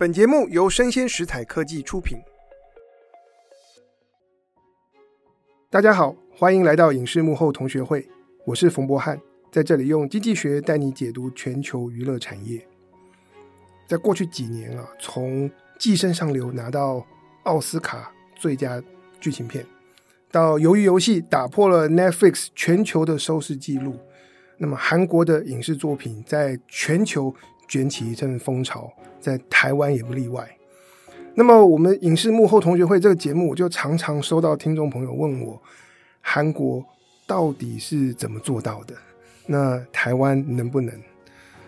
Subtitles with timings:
[0.00, 2.16] 本节目由生鲜食材科技出品。
[5.68, 8.08] 大家好，欢迎来到影视幕后同学会，
[8.46, 9.20] 我是冯博翰，
[9.52, 12.66] 在这里用经济学带你解读全球娱乐产业。
[13.86, 17.06] 在过去几年啊，从《寄生上流》拿到
[17.42, 18.82] 奥斯卡最佳
[19.20, 19.66] 剧情片，
[20.32, 23.98] 到《鱿鱼游戏》打破了 Netflix 全球的收视纪录，
[24.56, 27.34] 那么韩国的影视作品在全球
[27.70, 30.44] 卷起一阵风潮，在台湾也不例外。
[31.34, 35.62] 那么，我们影视幕后同学会这个节目，就常常收到听众朋友问我，
[36.20, 36.84] 韩国
[37.28, 38.94] 到底是怎么做到的？
[39.46, 40.92] 那台湾能不能？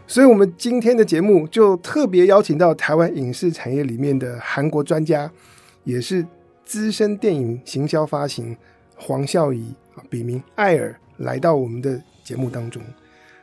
[0.09, 5.31] 所以，我们今天的节目就特别邀请到台湾影视产业里面的韩国专家，
[5.85, 6.27] 也是
[6.65, 8.57] 资深电影行销发行
[8.97, 9.73] 黄孝仪，
[10.11, 12.83] 笔名艾尔，来到我们的节目当中。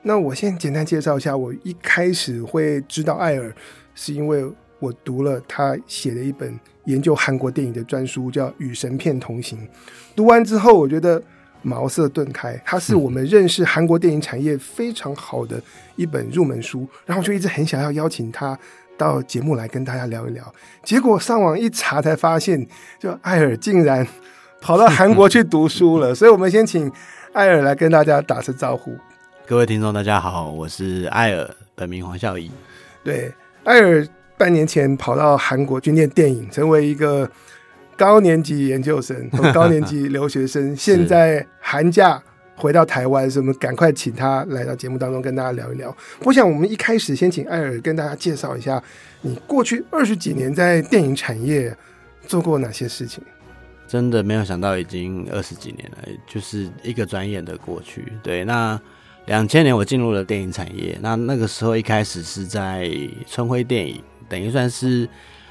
[0.10, 3.54] 那我先简单介绍一下，我一开始会知道艾尔，
[3.94, 4.44] 是因为
[4.80, 9.60] 我读了他写的一本研究韩国电影的专书，叫《与神片同行》。
[10.16, 11.22] 读完之后，我觉得
[11.62, 15.62] 茅塞顿开，它是我们认识韩国电影产业非常好的
[15.96, 16.88] 一本入门书。
[17.06, 18.58] 然后就一直很想要邀请他
[18.98, 20.52] 到节目来跟大家聊一聊。
[20.84, 22.68] 结果上网一查，才发现，
[22.98, 24.08] 就艾尔竟然
[24.60, 26.16] 跑到韩国去读书了。
[26.16, 26.92] 所以，我们先请
[27.32, 28.98] 艾尔来跟大家打声招呼。
[29.50, 32.52] 各位听众，大家好，我是艾尔，本名黄孝仪。
[33.04, 33.34] 对，
[33.64, 37.28] 艾尔半年前跑到韩国去念电影，成为一个
[37.98, 40.76] 高年级研究生和 高年级留学生。
[40.76, 42.22] 现在寒假
[42.56, 45.98] 回到台湾，所以我们赶快请他来到节目当中跟大家聊一聊。
[46.26, 48.80] 我想，我们一开始先请艾尔跟大家介绍一下，
[49.22, 51.76] 你过去二十几年在电影产业
[52.28, 53.24] 做过哪些事情？
[53.88, 58.14] 真的没有想到，已经二十几年了，就是一个转眼的过去。
[58.22, 58.80] 对，那。
[59.30, 62.90] 两千年我进入了电影产业，那那个时候一开始是在
[63.28, 65.08] 春晖电影，等于算是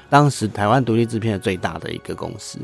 [0.09, 2.59] 当时台湾独立制片的最大的一个公司。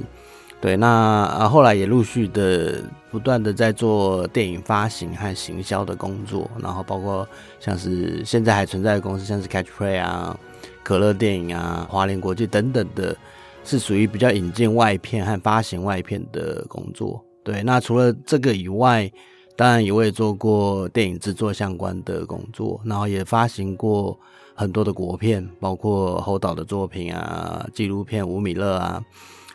[0.59, 7.25] 对，那啊后来也陆续的不断的在做电影发行和行销的工作，然后包括
[7.61, 10.37] 像是现在还存在的公司，像是 Catch Play 啊、
[10.83, 13.15] 可乐电影啊、华联国际等等的，
[13.63, 17.23] 是属于比较引进外片和发行外片的工作。
[17.41, 19.09] 对，那除了这个以外。
[19.57, 24.19] 当然，我也做过电影制作相关的工作，然后也发行过
[24.53, 29.01] 很多的国片，包括侯导的作品啊、纪录片《吴米勒》啊，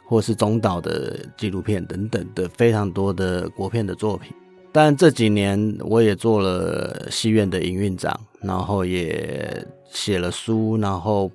[0.06, 4.32] 或是中岛的纪录片等等的非常多的国片的作品。
[4.72, 11.30] 但这几年，我也做了戏院的营运长，然后也写了书，然后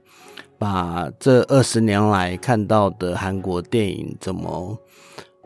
[0.58, 4.76] 把这二十年来看到的韩国电影怎么。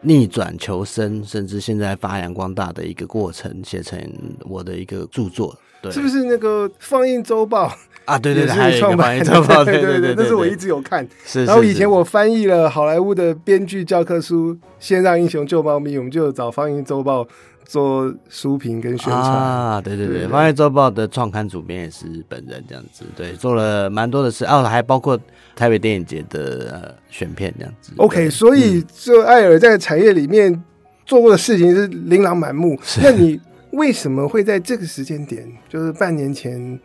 [0.02, 4.00] 逆转求生，甚至现在发扬光大的一个过程，写成
[4.42, 7.72] 我的一个著作，对，是不是那个放映周报
[8.06, 8.18] 啊？
[8.18, 11.08] 对对对，还有一个放映周报， 对对对，那是我一直有看。
[11.26, 17.28] 是，然后以前我翻译了好莱坞的编剧教科书《先让英雄救猫咪》，我们就有找放映周报。
[17.69, 25.16] 做书评跟宣传啊，对对对，放映周报的创刊主编也是本人这样子，对，做了蛮多的事，哦，还包括
[25.56, 27.91] 台北电影节的呃选片这样子。
[27.97, 30.63] OK，所以这艾尔在产业里面
[31.06, 32.75] 做过的事情是琳琅满目。
[33.03, 33.40] 那你
[33.74, 36.80] 为什么会在这个时间点，就是半年前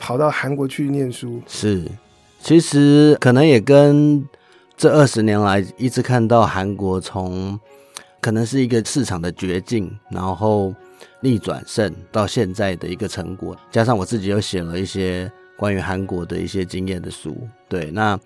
[0.00, 1.40] 跑到韩国去念书？
[1.46, 1.80] 是，
[2.40, 4.28] 其实可能也跟
[4.76, 7.60] 这二十年来一直看到韩国从。
[8.24, 10.74] 可能是一个市场的绝境，然后
[11.20, 17.36] 逆转胜到现在的一个成果，加上我自己又写了一些关于韩国的一些经验的书。
[17.68, 18.18] 对，那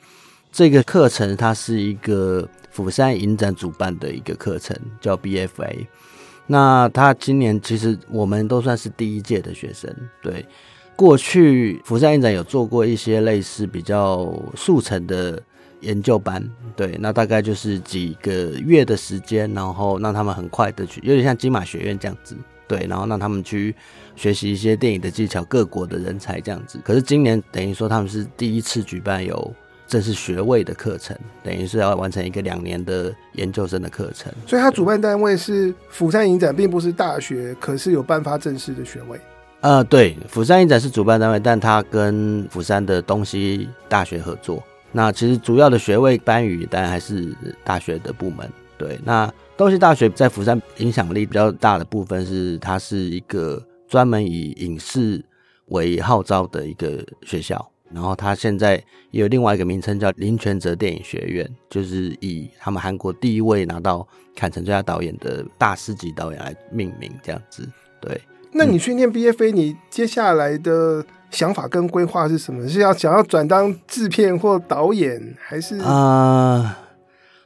[0.53, 5.85] 这个课程它是一个釜山影展主办的一个课程，叫 BFA。
[6.47, 9.93] 那他今年其实我们都算是第一届的学生。
[10.23, 10.47] 对，
[10.95, 15.43] 过去釜山影展有做过一些类似比较速成的。
[15.81, 16.43] 研究班，
[16.75, 23.75] 对，那大概就是几个月的时间，然后让他们很快的去，有点像金马学院这样子，对，然后让他们去
[24.17, 26.79] 学习一些电影的技巧，各国的人才这样子。
[26.85, 29.55] 可是今年等于说他们是第一次举办有
[29.87, 34.33] 正式学位的课程，等于是要完成一个两年的研究生的课程。
[34.47, 39.19] 所以，他主办单位是釜山影展，并不是大学，可是有颁发正式的学位。
[39.61, 44.63] 呃，对，釜山影展是主办单位，但他跟釜山的东西大学合作。
[44.93, 48.51] 那其实主要的学位颁予当然还是大学的部门。
[48.77, 55.25] 对，那东西大学在釜山影响力比较大的部分是，它是一个专门以影视
[55.67, 57.71] 为号召的一个学校。
[57.93, 58.75] 然后它现在
[59.11, 64.07] 也有另外一个名称叫林权泽电影学院，就是以他们韩国第一位拿到
[64.37, 67.67] 坎城最佳导演的大师级导演来命名这样子。
[67.99, 68.21] 对，
[68.53, 72.67] 那你去念 BFA，你接下来的想法跟规划是什么？
[72.69, 75.77] 是要想要转当制片或导演，还是？
[75.79, 76.79] 啊、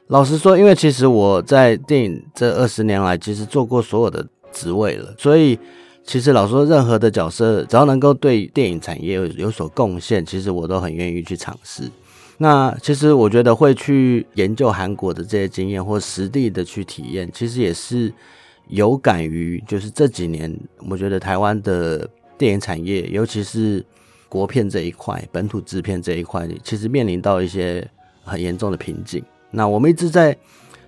[0.06, 5.58] 老实说，因为其实我在电影这二十年来，其实做过所有的职位了，所以
[6.04, 11.90] 其实老实说，任何的角色只要能够对电影产业有有所贡献，其实我都很愿意去尝试。
[12.38, 18.12] 那其实我觉得会去研究韩国的这些经验，或实地的去体验，其实也是
[18.68, 20.56] 有感于，就是这几年，
[20.88, 22.08] 我觉得台湾的。
[22.42, 23.84] 电影产业，尤其是
[24.28, 27.88] 国片这一块、本土制片这一块，其实面临到一些
[28.24, 29.22] 很严重的瓶颈。
[29.52, 30.36] 那我们一直在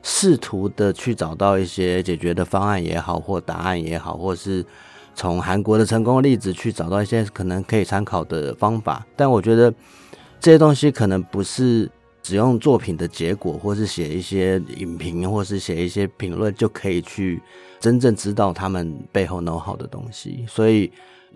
[0.02, 4.66] 试图的去找到一些解决的方案也好，或答案也好，或是
[5.14, 9.06] 从韩国的成功例子去找到一些可能可以参考的方法。
[9.14, 9.72] 但我觉得
[10.40, 11.88] 这些东西可能不是
[12.24, 17.40] 只用作品的结果，或是写一些影评，或是写一些评论就可以去
[17.78, 20.44] 真正知道他们背后 know how 的东西。
[20.48, 20.90] 所以。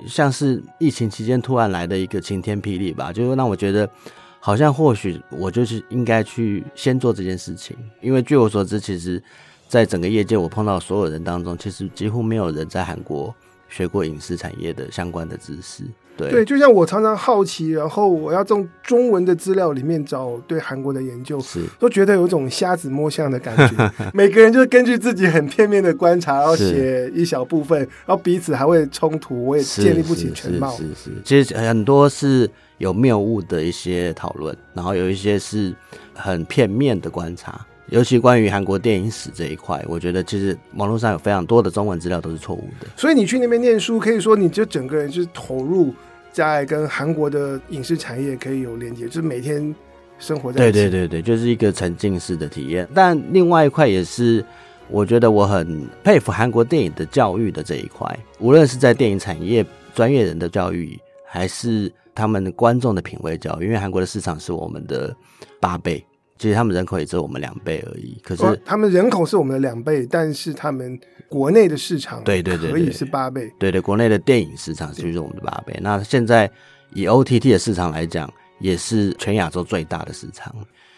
[0.07, 3.91] 像是疫情期间突然来的一个晴天霹雳吧，就让我觉得
[4.39, 9.21] 好像或许我就是应该去先做这件事情，因为据我所知，其实
[9.67, 13.35] 在整个业界我碰到所有人当中，其实几乎没有人在韩国
[13.69, 15.85] 学过影视产业的相关的知识。
[16.17, 23.93] 对，对，就像我常常好奇，然后我要从中文的资料里面找对韩国的研究，是都觉得有种瞎子摸象的感觉。
[24.13, 30.77] 每个人就是根据自己很片面的观察，然后写一小部分，然后彼此还会冲突，我也建立不起全貌。
[30.77, 35.73] 是是，其实很多是有谬误的一些讨论，然后有一些是
[36.15, 37.65] 很片面的观察。
[37.91, 42.87] 尤其关于韩国电影史这一块，我觉得其实网络上有非常多的中文资料都是错误的。
[42.97, 45.95] 所以你去那边念书，可以说你就整个人就是投入。
[46.31, 49.75] 在跟韩国的影视产业可以有连接，就是每天
[50.21, 50.73] 生活在一起。
[50.73, 52.87] 对对对对，就是一个沉浸式的体验。
[52.95, 54.45] 但另外一块也是，
[54.89, 60.97] 我觉得我很佩服韩国电影的教育的这一块，无论是在电影产业专业人的教育，
[61.27, 63.65] 还是他们观众的品味教育。
[63.65, 65.17] 因为韩国的市场是我们的
[65.59, 66.05] 八倍，
[66.39, 68.19] 其实他们人口也只有我们两倍而已。
[68.23, 70.99] 可是、哦、他们人口是我们的两倍，但是他们。
[71.29, 75.79] 国内的市场对对对可以是八倍，对对，国内的电影市场就是我们的八倍。
[75.83, 76.51] 那现在
[76.95, 80.51] 以 OTT 的市场来讲，也是全亚洲最大的市场。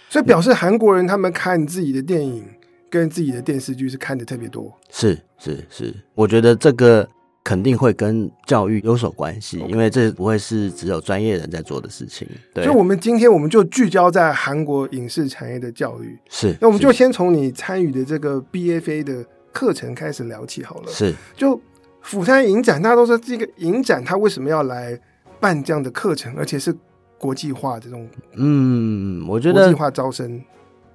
[0.08, 2.44] 所以表示韩国人他们看自己的电影
[2.88, 4.72] 跟自己的电视剧是看的特别多。
[4.88, 7.08] 是是是，我觉得这个
[7.42, 12.26] 肯定会跟教育有所关系，因为这不会是只有专业人在做的事情。
[12.54, 16.18] 对，所以我们今天我们就聚焦在韩国影视产业的教育。
[16.28, 19.24] 是，那我们就先从你参与的这个 BFA 的。
[19.52, 21.60] 课程开始聊起好了，是就
[22.02, 24.96] 釜山影展，大家都说这个影展，它为什么要来
[25.40, 26.72] 办这样的课程，而且是
[27.18, 30.40] 国际化这种，嗯，我觉得国际化招生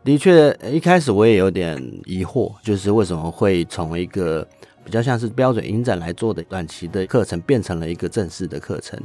[0.06, 4.48] 的确，一开始我也有点疑惑，就是为什么会从一个
[4.86, 8.98] 比较像是标准影展来做的短期的课程，变成了一个正式的课程。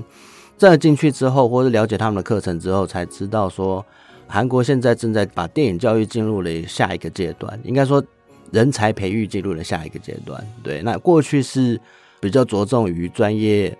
[0.56, 3.84] 这进去之后，或者了解他们的课程之后，才知道说，
[4.28, 8.04] 韩国现在正在把电影教育进入了下一个阶段，应该说。
[8.52, 11.80] 人才培育进入了下一个阶段，对，那过去是
[12.18, 13.72] 比较着重于专业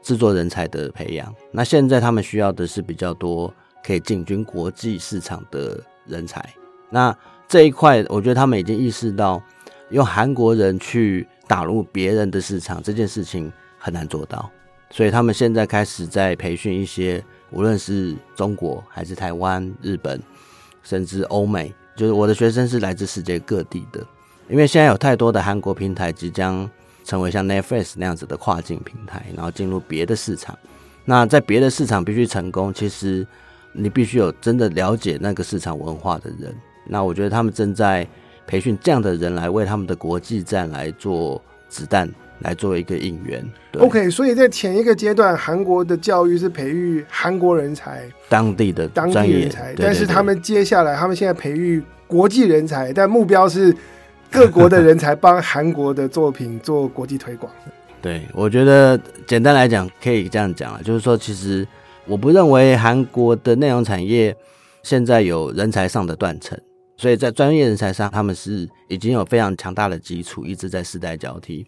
[0.00, 3.52] 制作人才的培养，那现在他们需要的是比较多
[3.84, 5.76] 可以进军国际市场的
[6.06, 6.40] 人才。
[6.88, 7.12] 那
[7.48, 9.42] 这一块，我觉得他们已经意识到，
[9.90, 14.50] 用韩国人去打入别人的市场这件事情很难做到，
[14.88, 20.18] 所以他们现在开始在培训一些，无论是中国还是台湾、日本，
[20.82, 21.70] 甚至欧美。
[21.94, 24.02] 就是我的学生是来自世界各地的，
[24.48, 26.66] 因为现在有太多的韩国平台即将
[27.04, 30.58] 成为像 Netflix 那样子的跨境平台，然后进入别的市场。
[31.04, 33.26] 那在别的市场必须成功，其实
[33.74, 36.56] 你必须有真的了解那个市场文化的人。
[36.86, 38.08] 那我觉得他们正在
[38.52, 41.40] 培训这样的人来为他们的国际战来做
[41.70, 42.06] 子弹。
[42.40, 43.40] 来做一个应援。
[43.78, 49.72] OK，所以在前一个阶段，韩国的教育是培育韩国人才，当地的当地人才。
[49.78, 53.72] 但是他们接下来，他们现在培育国际人才，但目标是
[54.28, 57.52] 各国的人才帮韩国的作品做国际推广。
[58.02, 61.64] 对，我觉得简单来讲，可以这样讲啊，就是说，其实
[62.06, 64.36] 我不认为韩国的内容产业
[64.82, 66.58] 现在有人才上的断层。
[67.02, 71.66] 所以在专业人才上，他们是已经有非常强大的基础，一直在世代交替。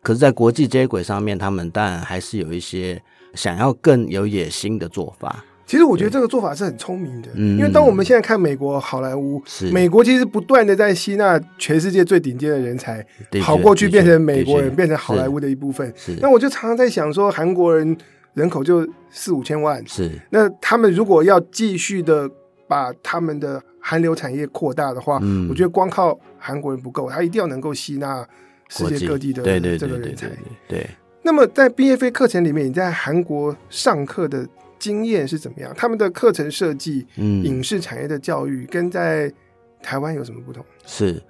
[0.00, 3.02] 可是，在国际接轨上面，他们当然还是有一些
[3.34, 5.44] 想要更有野心的做法。
[5.66, 13.04] 其实，我觉得这个做法是很聪明的，因为当我们现在看美国好莱坞，是美国其实不断的在吸纳全世界最顶尖的人才，
[13.42, 15.92] 跑过去变成美国人，变成好莱坞的一部分。
[16.20, 17.98] 那我就常常在想说，韩国人
[18.34, 22.30] 人口就四五千万，是那他们如果要继续的
[22.68, 28.26] 把他们的韩流产业扩大的话，嗯，我觉得光靠韩国人不够，他一定要能够吸纳
[28.68, 29.44] 世界各地的
[29.78, 30.28] 这个人才。
[30.66, 30.84] 对，
[31.22, 34.44] 那么在 BFA 课程里面，你在韩国上课的
[34.76, 35.72] 经验是怎么样？
[35.76, 39.32] 他们的课程设计，嗯，影视产业的教育跟在
[39.80, 40.64] 台湾有什么不同？
[40.84, 41.22] 是，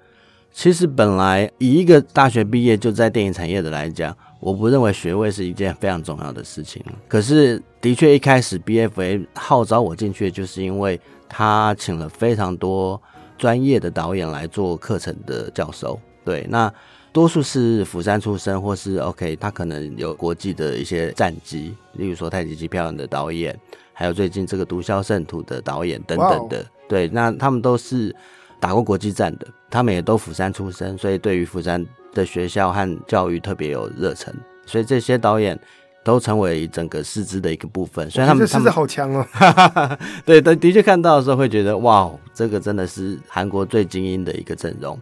[0.51, 6.83] 其实本来以一个大学毕业就在电影产业的来讲，我不认为学位是一件非常重要的事情。
[7.07, 13.00] 可是的确一开始 BFA 号召我进去，就是因为他请了非常多
[13.37, 16.00] 专业的导演来做课程的教授。
[16.25, 16.73] 对，那。
[17.12, 23.59] 多数是釜山出身，或是 OK，他可能有国际的一些战绩，例如说《太极旗漂亮》的导演，
[23.95, 26.59] 还有最近这个《毒枭圣徒》的导演等等的。
[26.59, 26.66] Wow.
[26.90, 28.14] 对，那他们都是
[28.61, 34.35] 打过国际战的，他们也都釜山出身，所以对于釜山的学校和教育特别有热忱，
[34.66, 35.59] 所以这些导演
[36.07, 38.11] 都成为整个师资的一个部分。
[38.11, 39.27] 所以他们师资好强哦。
[40.25, 44.97] 对，的的确看到的时候会觉得，哇，这个真的是韩国最精英的一个阵容。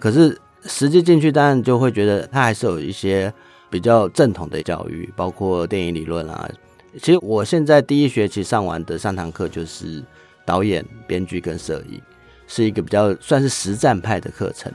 [0.00, 0.36] 可是。
[0.64, 3.32] 实际进去，当然就会觉得他还是有一些
[3.70, 6.50] 比较正统的教育，包括电影理论啊。
[7.00, 10.02] 其实我现在第一学期上完的上堂课就是
[10.44, 12.02] 导演、编剧跟摄影，
[12.48, 14.70] 是一个比较算是实战派的课程。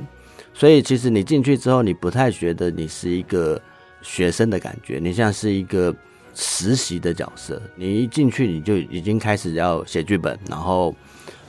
[0.54, 3.62] 所以其实你进去之后，你不太觉得你是一个
[4.04, 5.96] 学生的感觉，你像是一个
[6.36, 7.60] 实习的角色。
[7.76, 10.94] 你一进去，你就已经开始要写剧本，然后。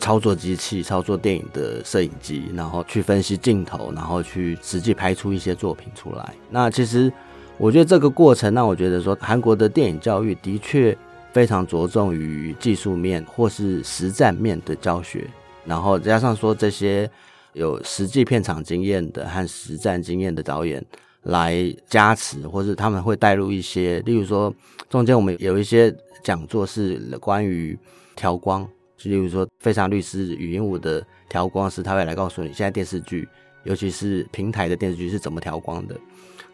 [0.00, 6.34] 操作机器、操作电影的摄影机，然后去分析镜头，然后去实际拍出一些作品出来。
[6.50, 7.10] 那其实
[7.56, 10.94] 我觉得这个过程让我觉得说，韩国的电影教育的确
[11.32, 15.26] 非常着重于技术面或是实战面的教学，
[15.64, 17.10] 然后加上说这些
[17.54, 20.84] 有实际片场经验的和实战经验的导演
[21.24, 24.54] 来加持，或是他们会带入一些，例如说
[24.88, 27.78] 中间我们有一些讲座是关于
[28.16, 28.66] 调光。
[28.96, 33.28] 就例如说，非常律师语音舞的调光师，他会来告诉你，现在电视剧，
[33.64, 35.98] 尤其是平台的电视剧是怎么调光的。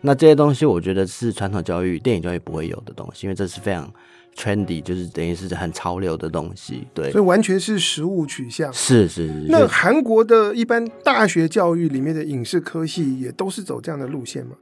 [0.00, 3.92] 那这些东西，我觉得是传统教育、电影教育不会有的东西，因为这是非常
[4.36, 6.86] trendy，就是等于是很潮流的东西。
[6.94, 8.72] 对，所以完全是实物取向。
[8.72, 9.46] 是是是。
[9.48, 14.52] 那韩国的一般大学教育里面的影视科系，也都是走这样的路线吗？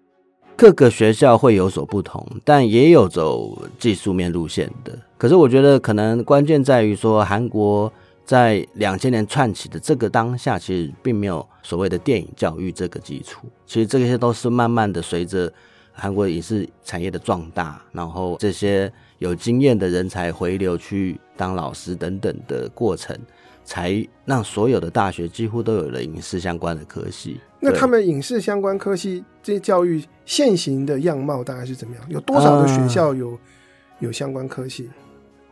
[0.56, 4.98] 各个学校会有所不同，但也有走技术面路线的。
[5.16, 7.92] 可是我觉得可能关键在于说，韩国
[8.24, 13.46] 在两千年串起的这个当下，其实并没有所谓的电影教育这个基础。
[13.66, 15.52] 其实这些都是慢慢的随着
[15.92, 23.18] 韩国影视产业的壮大，然后这些有经验的人才回流去当老师等等的过程。
[23.64, 27.38] 才让所有的大学几乎都有了影视相关的科系。
[27.60, 32.02] 那他们影视相关科系这些教育现行的样貌大概是怎么样？
[32.08, 33.38] 有多少的学校有、呃、
[33.98, 34.88] 有相关科系？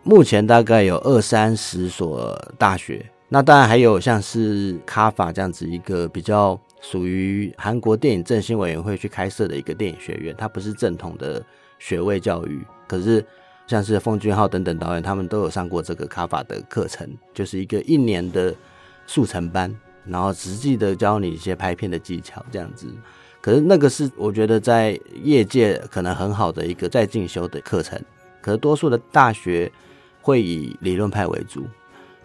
[0.03, 3.05] 目前大概有二三十所大学。
[3.29, 11.45] 那当然还有像是卡法这样子一个比较属于韩国电影振兴委员会去开设的一个电影学院，它不是正统的
[11.79, 13.23] 学位教育，可是。
[13.67, 18.55] 像是奉俊昊等等导演，他们都有上过这个卡法的课程，就是一个一年的
[19.07, 22.87] 速成班，然后实际的教你一些拍片的技巧这样子。
[23.41, 28.01] 可是那个是我觉得在业界可能很好的一个在进修的课程。
[28.41, 29.71] 可是多数的大学
[30.21, 31.65] 会以理论派为主，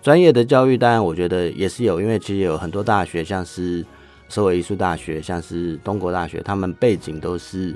[0.01, 3.83] 专业的教育当然我觉得也是有，因为其实有很多大学，像是
[4.29, 7.75] 首尔艺术大学，像是东国大学，他们背景都是。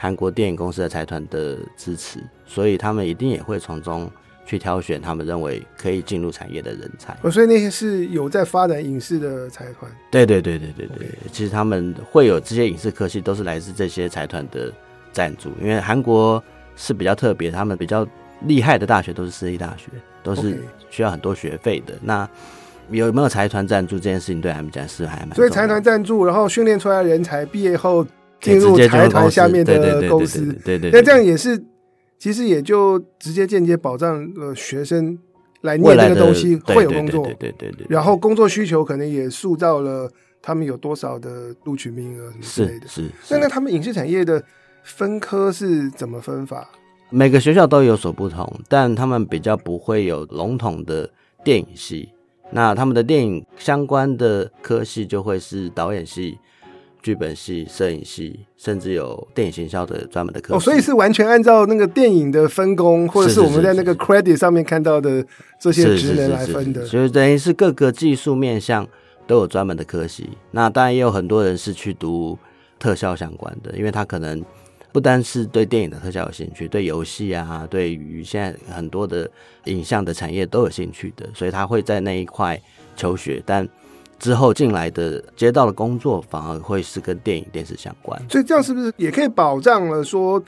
[0.00, 4.10] 韩国电影公司的财团的支持，所以他们一定也会从中
[4.46, 7.14] 去挑选他们认为可以进入产业的人才。
[7.22, 9.88] 哦，所以那些是有在发展影视的财团。
[10.10, 11.10] 对对对对对对，Okay.
[11.30, 14.72] 其实他们会有这些影视科系，都是来自这些财团的
[15.12, 15.50] 赞助。
[15.60, 16.42] 因为韩国
[16.74, 18.08] 是比较特别，他们比较
[18.46, 19.90] 厉害的大学都是私立大学，
[20.22, 21.92] 都是需要很多学费的。
[21.92, 21.98] Okay.
[22.02, 22.28] 那
[22.90, 25.34] 有没有财团赞助这件事情，对他们讲是还蛮。
[25.34, 28.06] 所以财团赞助，然后训练出来的人才毕业后。
[28.40, 31.60] 进入财团下面的公司，对对，那这样也是，
[32.18, 35.16] 其实也就直接间接保障了学生
[35.60, 37.86] 来念这个东西会有工作，对对对对。
[37.88, 40.10] 然后工作需求可能也塑造了
[40.42, 42.88] 他们有多少的录取名额之类的。
[42.88, 43.34] 是是。
[43.34, 44.42] 那那他们影视产业的
[44.82, 46.68] 分科是怎么分法？
[47.10, 51.10] 每个学校都有所不同，但他们比较不会有笼统的
[51.44, 52.10] 电影系。
[52.50, 56.38] 那他们的电影相关的科系就会是导演系。
[57.00, 60.56] 剧本系、摄影系，甚至有电影行销的专门的课。
[60.56, 65.24] 哦，所以是完全按照那个电影的分工，或者是我们在那个 credit 上面看到的
[65.60, 66.84] 这些职能来分的。
[66.84, 68.86] 所以等于是各个技术面向
[69.26, 70.28] 都有专门的科系。
[70.50, 72.36] 那当然也有很多人是去读
[72.78, 74.44] 特效相关的，因为他可能
[74.92, 79.30] 不单是对电影的特效有兴趣，对游戏啊，对于现在很多的
[79.64, 82.60] 影像的产业都有兴趣的，所以他会在那一块
[82.96, 83.66] 求学，但。
[84.18, 90.42] 之后进来的接到的工作反而会是跟电影电视相关，所以这样是不是也可以保障了说，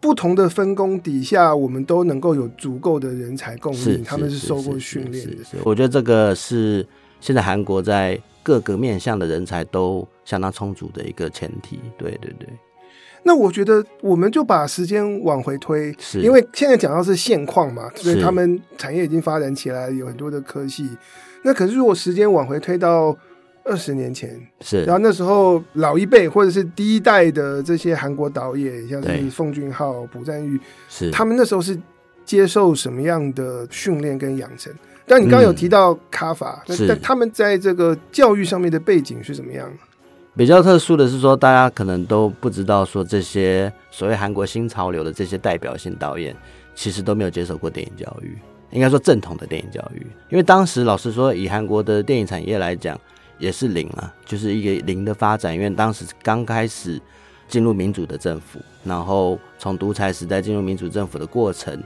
[0.00, 5.36] 不同的分工底下，我们都能够有足够的人才供应，他们是受过训练的。
[5.64, 6.86] 我觉得这个是
[7.20, 11.80] 现在韩国在各个面向的人才都相当充足的一个前提。
[11.96, 12.48] 对对对。
[13.22, 20.86] 那我觉得我们就把时间往回推，是因为现在讲到是现况嘛，所以他们产业已经发展起来，有很多的科系。
[21.46, 23.14] 那可是如果时间往回推到
[23.64, 30.58] 二十年前，是，然后那时候老一辈或者是第一代的这些韩国导演，像是奉俊昊、朴赞玉，
[30.88, 31.10] 是。
[31.10, 31.78] 他们那时候是
[32.24, 34.72] 接受什么样的训练跟养成？
[35.06, 39.70] 但你刚刚有提到卡法，那、但、他们在这个教育上面的背景是怎么样？
[40.34, 46.34] 比较特殊的是说，大家可能都不知道，说这些所谓韩国新潮流的这些代表性导演，
[46.74, 48.36] 其实都没有接受过电影教育，
[48.74, 50.06] 应该说正统的电影教育。
[50.28, 53.00] 因为当时老实说，以韩国的电影产业来讲，
[53.38, 55.54] 也是零啊，就是一个零的发展。
[55.54, 57.00] 因为当时刚开始
[57.48, 61.82] 进入民主的政府，然后从独裁时代进入民主政府的过程，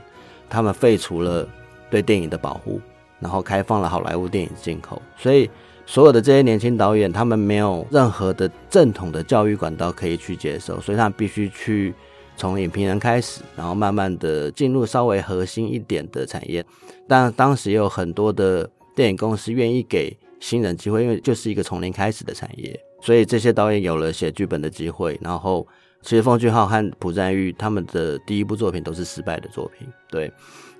[0.49, 1.47] 他们废除了
[1.89, 2.81] 对电影的保护，
[3.19, 5.49] 然后开放了好莱坞电影进口，所以。
[5.91, 11.95] 所有的这些年轻导演，他们没有任何的正统的教育管道可以去接受，所以他们必须去
[12.39, 16.65] 从影评人开始，然后慢慢的进入稍微核心一点的产业。
[17.07, 25.19] 但当时有很多的电影公司愿意给新人机会，因为就是一个从零开始的产业，所以这些导演有了写剧本的机会。
[25.21, 25.67] 然后，
[26.01, 30.31] 其实奉俊昊和朴赞郁他们的第一部作品都是失败的作品，对。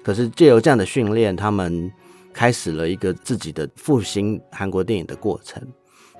[0.03, 1.91] 可是借由这样的训练，他们。
[2.31, 5.61] 开始了一个自己的复兴韩国电影的过程。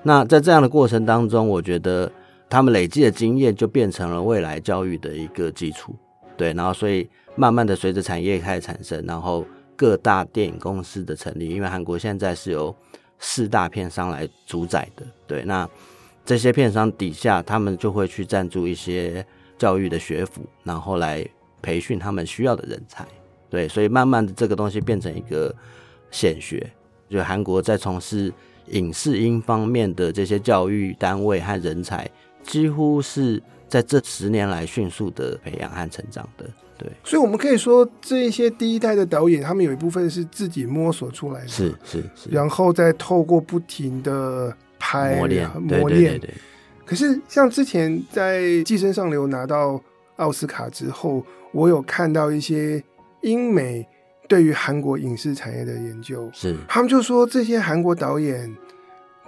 [0.02, 2.10] 那在这样的过程当中，我觉得
[2.50, 5.94] 他们累积的经验就变成了未来教育的一个基础。
[6.36, 12.74] 对，然后所以慢慢的随着产业开始产生，然后各大电影公司的成立，因为韩国现在是由
[13.18, 15.06] 四大片商来主宰的。
[15.26, 15.66] 对，那
[16.24, 19.24] 这些片商底下，他们就会去赞助一些
[19.56, 21.26] 教育的学府，然后来
[21.62, 23.06] 培训他们需要的人才。
[23.48, 25.54] 对，所以慢慢的这个东西变成一个。
[26.12, 26.68] 显学，
[27.08, 28.32] 就韩国在从事
[28.70, 32.10] 影视音方面的这些教育单位和人才，
[32.42, 36.44] 几乎是在这十年来迅速的培养和成长的。
[36.76, 46.20] 对，所以我们可以说，这一些第一代的导演，他们有一部分是自己摸索出来的，是是是，然后再透过不停的拍磨练磨练。
[46.84, 49.80] 可是像之前在《寄生上流》拿到
[50.16, 52.82] 奥斯卡之后，我有看到一些
[53.22, 53.86] 英美。
[54.28, 58.56] 对于韩国影视产业的研究，是他们就说，这些韩国导演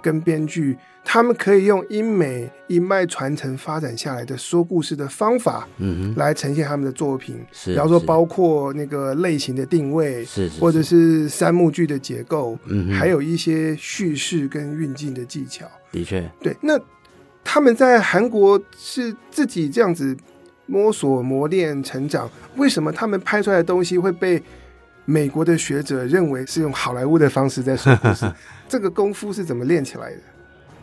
[0.01, 7.39] 跟编剧，他们可以用英美一脉传承发展下来的说故事的方法，嗯哼，来呈现他们的作品。
[7.51, 15.65] 是，比方说包括那个类型的定位，是，是，或者是三幕剧的结构，嗯哼，还有一些叙事跟运镜的技巧。
[15.91, 16.55] 的确，对。
[16.61, 16.79] 那
[17.43, 20.15] 他们在韩国是自己这样子
[20.65, 24.41] 摸索、磨练、成长，为什么他们拍出来的东西会被？
[25.05, 28.25] 美国的学者认为是用好莱坞的方式在说故事，
[28.69, 30.17] 这个功夫是怎么练起来的？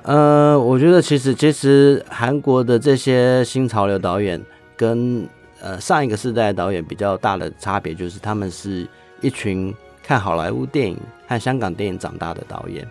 [0.03, 4.41] 呃，我觉得其实其实韩国的这些新潮流导演
[4.77, 5.27] 跟
[5.61, 8.87] 呃上一个世代的导演比较大的差别，就是他们是
[9.21, 12.87] 一群看好莱坞电影和香港电影长大的导演，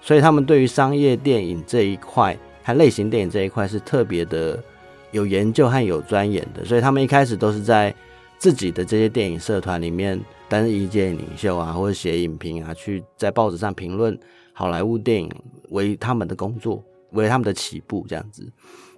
[0.00, 4.62] 所以他们对于商业电影这一块和类型电影这一块是特别的
[5.10, 7.94] 有研究和有钻研的，所以他们一开始都是在
[8.38, 10.20] 自己的这些电影社团里面。
[10.48, 14.14] 担任意见领袖啊，或者写影评啊，去在报纸上评论
[14.52, 15.30] 好莱坞电影
[15.70, 18.46] 为他们的工作，为他们的起步这样子。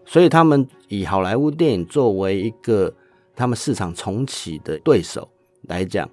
[0.04, 2.92] 所以他们以好莱坞电影作为一个
[3.34, 5.28] 他们市场重启的对手
[5.62, 6.08] 来讲，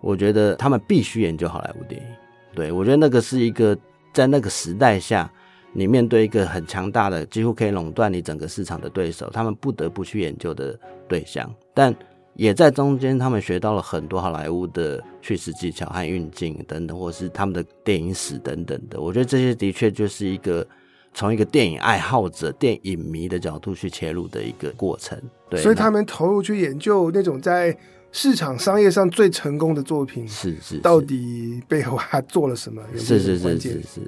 [0.00, 2.06] 我觉得他们必须研究好莱坞电影。
[2.54, 3.76] 对，我觉得那个是一个
[4.12, 5.30] 在那个时代下，
[5.72, 10.78] 你面对一个很强大的、几乎可以垄断你整个市场的对手，他们不得不去研究的
[11.08, 11.52] 对象。
[11.74, 11.94] 但
[12.36, 19.00] 也在中间，他们学到了很多好莱坞的叙事技巧和运镜等等，或是他们的电影史等等的。
[19.00, 20.66] 我觉得这些的确就是一个
[21.12, 25.16] 从一个电影爱好者、电影迷的角度去切入的一个过程。
[25.48, 27.76] 对，所以他们投入去研究那种在
[28.10, 32.82] 市场商业上最成功的作品，是是，到底背后还做了什么？
[32.96, 34.00] 是是是是是。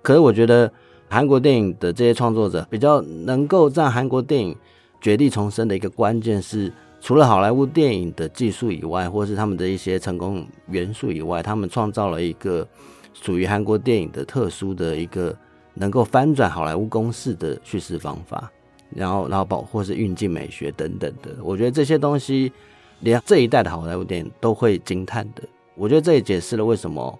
[0.00, 0.72] 可是我觉得
[1.10, 4.56] 韩国电影的这些创作者比较能够让韩国电影
[5.02, 6.72] 绝地重生的一个关键是。
[7.00, 12.66] 除了好莱坞电影的技术以外，或是他们的一些成功元素以外，他们创造了一个
[13.14, 15.34] 属于韩国电影的特殊的一个
[15.74, 18.50] 能够翻转好莱坞公式的叙事方法，
[18.90, 21.36] 然后，然后包括是运镜美学等等的。
[21.40, 22.52] 我觉得这些东西
[23.00, 25.42] 连这一代的好莱坞电影都会惊叹的。
[25.76, 27.18] 我觉得这也解释了为什么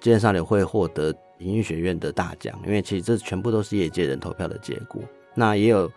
[0.02, 5.02] 《寄生上流》会获得影艺学院的大奖，因为其实这全部都是业界人投票的结果。
[5.34, 5.90] 那也有。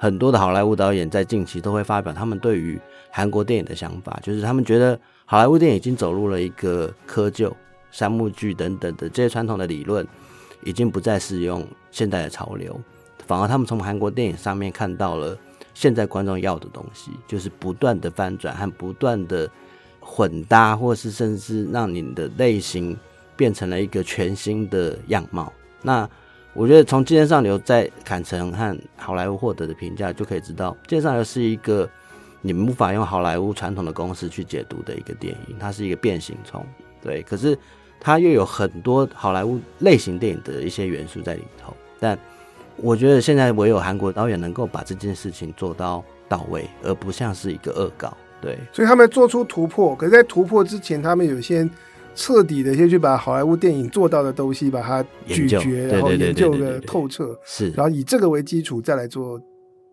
[0.00, 2.78] 很多的好莱坞导演在近期都会发表他们对于
[3.10, 7.52] 韩国电影的想法，就是他们觉得好莱坞电影已经走入了一个窠臼、
[7.90, 10.06] 三幕剧等等的这些传统的理论，
[10.62, 12.80] 已经不再适用现代的潮流，
[13.26, 15.36] 反而他们从韩国电影上面看到了
[15.74, 19.50] 现在观众要的东西，就是不断的翻转和不断的
[19.98, 22.96] 混搭，或是甚至让你的类型
[23.36, 25.52] 变成了一个全新的样貌。
[25.82, 26.08] 那
[26.54, 31.88] 我觉得从《寄生上流》在坎城和好莱坞获得的评价就可以知道，《寄生上流》是一个
[32.40, 36.64] 你们无法用好莱坞传统的公式去解读的一个电影，它是一个变形虫，
[37.00, 37.22] 对。
[37.22, 37.56] 可是
[38.00, 41.72] 它又有很多好莱坞类型电影的一些元素在里头。
[42.00, 42.18] 但
[42.76, 48.58] 我觉得现在唯有韩国导演能够把这件事情做到到位，而不像是一个恶搞，对。
[48.72, 51.68] 所以他们做出突破，可是在突破之前，他们有些。
[52.14, 59.40] 彻底的先去把好莱坞电影做到的东西把它咀嚼，然后研究的透彻，是，然后以这个为基础再来做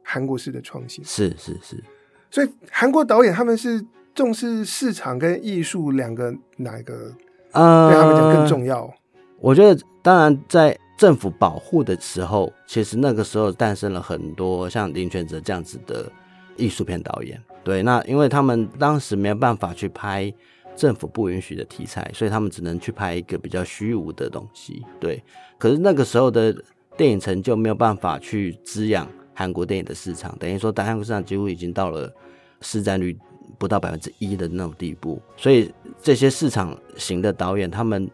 [0.04, 1.84] 韩国式的创新，是是是。
[2.32, 7.12] 所以韩国导演他们是重视市场跟艺术两个哪一个？
[7.52, 8.92] 呃，对他们讲更重要。
[9.40, 16.12] 我觉得，当然在政府保护的时候，其实那个时候诞生了很多像林权哲这样子的
[16.58, 17.40] 艺术片导演。
[17.64, 20.34] 对，那因为他们当时没有办法去拍。
[20.76, 24.86] 政府不允许的题材，所以他们只能去拍一个比较虚无的东西。
[25.00, 25.24] 对，
[25.58, 26.56] 可是那个时候的
[26.98, 32.14] 电影成就没有办法去滋养韩国电影的市场，等于说，在韩国市场几乎已经到了
[32.62, 33.18] 市占率
[33.58, 35.22] 不到百分之一的那种地步。
[35.38, 38.10] 所以这些市场型的导演，他们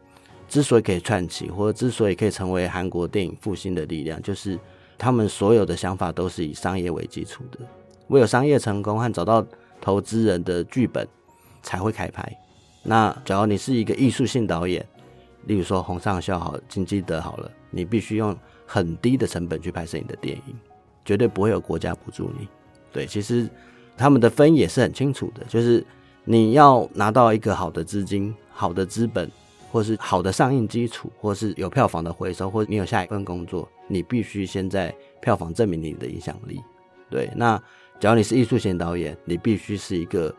[0.47, 4.59] 之所以可以串起，或者之所以可以成为韩国电影复兴的力量，就是
[4.97, 7.59] 他们所有的想法都是以商业为基础的，
[8.09, 9.45] 唯有商业成功和找到
[9.79, 11.07] 投资人的剧本，
[11.63, 12.37] 才会开拍。
[12.83, 14.83] 那假如你是一个艺术性导演，
[15.45, 20.55] 例如说洪尚秀好、金基德好了，你必须用很低的成本去拍摄你的电影，
[21.05, 22.47] 绝对不会有国家补助你。
[22.91, 23.47] 对，其实
[23.95, 25.85] 他们的分也是很清楚的，就是
[26.25, 29.29] 你要拿到一个好的资金、好的资本，
[29.71, 36.59] 或是好的上映基础，或是有票房的回收，或你有下一份工作，你必须先在票房证明你的影响力。
[37.11, 37.61] 对，那
[37.99, 40.35] 假如你是艺术型导演，你必须是一个。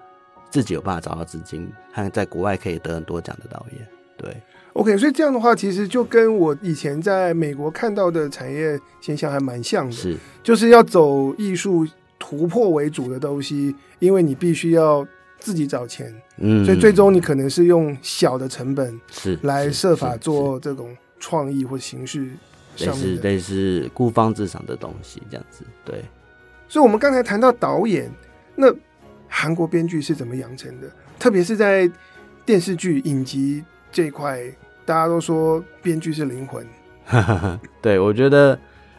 [0.52, 3.88] 自己有办法找到资金，和在国外可以得很多奖的导演，
[4.18, 4.36] 对
[4.74, 11.88] ，OK，所以这样的话，其实就跟我以前在美国看到的产业现象还蛮像的，是，就是要走艺术
[12.18, 15.06] 突破为主的东西，因为你必须要
[15.40, 22.28] 自己找钱，嗯，所以最终你可能是用小的成本是来设法做这种创意或形式
[22.76, 26.04] 上面的，类似类似孤芳自赏的东西这样子，对，
[26.68, 28.10] 所以我们刚才谈到导演，
[28.54, 28.70] 那。
[29.34, 30.86] 韩国编剧是怎么养成的？
[31.18, 31.90] 特别是在
[32.44, 34.42] 电视剧、影集这一块，
[34.84, 36.64] 大家都说编剧是灵魂。
[37.80, 38.56] 对，我觉得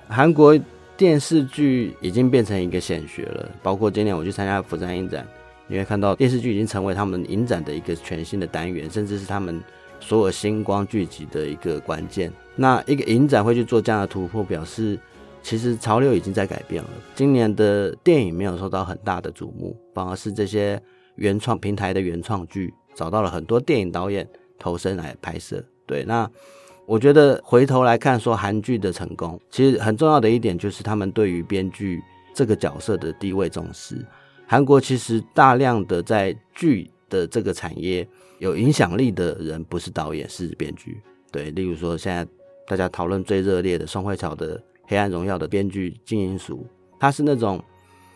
[0.07, 0.59] 韩国
[0.97, 3.47] 电视剧已经变成一个显学了。
[3.61, 5.25] 包括今年我去参加釜山影展，
[5.67, 9.61] 你会看到电视剧已经成为他们影展的一个全新的单元，甚至是他们
[9.99, 12.33] 所有星光聚集的一个关键。
[12.55, 14.97] 那一个影展会去做这样的突破，表示。
[15.43, 16.89] 其实潮流已经在改变了。
[17.13, 20.81] 今年的电影没有受到很大的瞩目，反而是这些
[21.15, 24.27] 原创平台的原创剧找到了很多电影导演
[24.57, 25.61] 投身来拍摄。
[25.85, 26.27] 对，那
[26.85, 32.01] 我觉得回头来看，说韩剧的成功，其实很重要的一点就是他们对于编剧
[32.33, 33.97] 这个角色的地位重视。
[34.47, 38.07] 韩国其实大量的在剧的这个产业
[38.39, 41.01] 有影响力的人，不是导演，是编剧。
[41.31, 42.25] 对，例如说现在
[42.65, 44.57] 大家讨论最热烈的宋慧乔的。
[44.93, 46.63] 《黑暗荣耀》的编剧金英淑，
[46.99, 47.59] 他是那种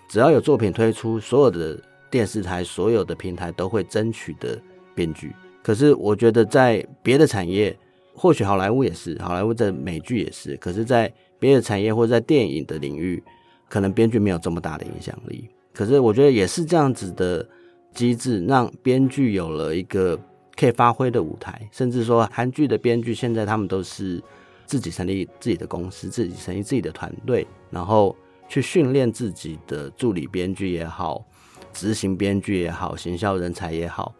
[0.07, 1.75] 只要有作品推出，所有的
[2.11, 4.61] 电视台、所有的平台都会争取的
[4.93, 5.33] 编剧。
[5.63, 7.75] 可是我觉得在别的产业，
[8.13, 10.55] 或许好莱坞也是，好莱坞的美剧也是。
[10.57, 13.23] 可是，在别的产业或者在电影的领域，
[13.67, 15.49] 可能编剧没有这么大的影响力。
[15.73, 17.43] 可是我觉得也是这样子的
[17.91, 20.15] 机制，让编剧有了一个
[20.55, 21.67] 可以发挥的舞台。
[21.71, 24.21] 甚至说，韩剧的编剧现在他们都是。
[24.67, 28.15] 自己成立自己的公司，自己成立自己的团队，然后
[28.47, 31.25] 去训练自己的助理编剧也好，
[31.73, 34.13] 执行编剧也好，行销人才也好，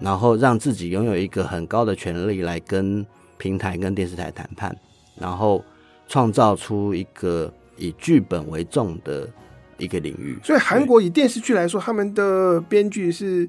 [0.00, 4.74] 然后让自己拥有一个很高的权利来跟平台、跟电视台谈判，
[5.16, 5.62] 然后
[6.08, 9.28] 创造出一个以剧本为重的
[9.78, 10.38] 一个领域。
[10.42, 13.48] 所以，韩国以电视剧来说，他们的编剧是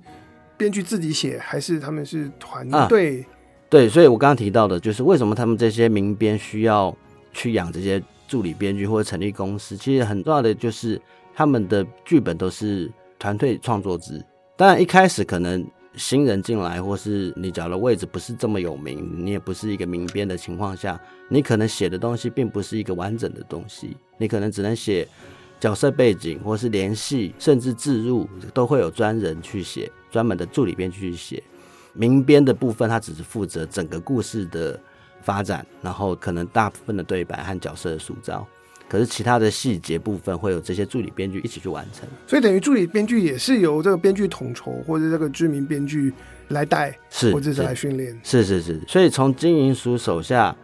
[0.57, 3.21] 编剧自己写，还是他们是团队？
[3.21, 3.27] 啊
[3.73, 6.95] 对，所以我刚刚提到的，就是为什么他们这些民编需要
[7.31, 9.75] 去养这些助理编剧或者成立公司。
[9.75, 11.01] 其实很重要的就是
[11.33, 14.23] 他们的剧本都是团队创作制。
[14.55, 25.07] 当然一开始可能新人进来，或是你找的位置不是这么有名，你也不是一个民编的情况下，你可能写的东西并不是一个完整的东西，你可能只能写
[25.59, 31.41] 角色背景或是联系，甚至置入，都会有专人去写，专门的助理编剧去写。
[31.93, 34.79] 民编的部分，他只是负责整个故事的
[35.21, 38.45] 发展，然后可能大部分的对白和角色的塑造。
[38.89, 42.07] 可是其他的细节部分，会有这些助理编剧一起去完成。
[42.27, 46.13] 所以等于助理编剧也是由这个编剧统筹，或者这个知名编剧
[46.49, 48.19] 来带，是或者是来训练。
[48.23, 48.79] 是是是。
[48.87, 50.55] 所以从金银淑手下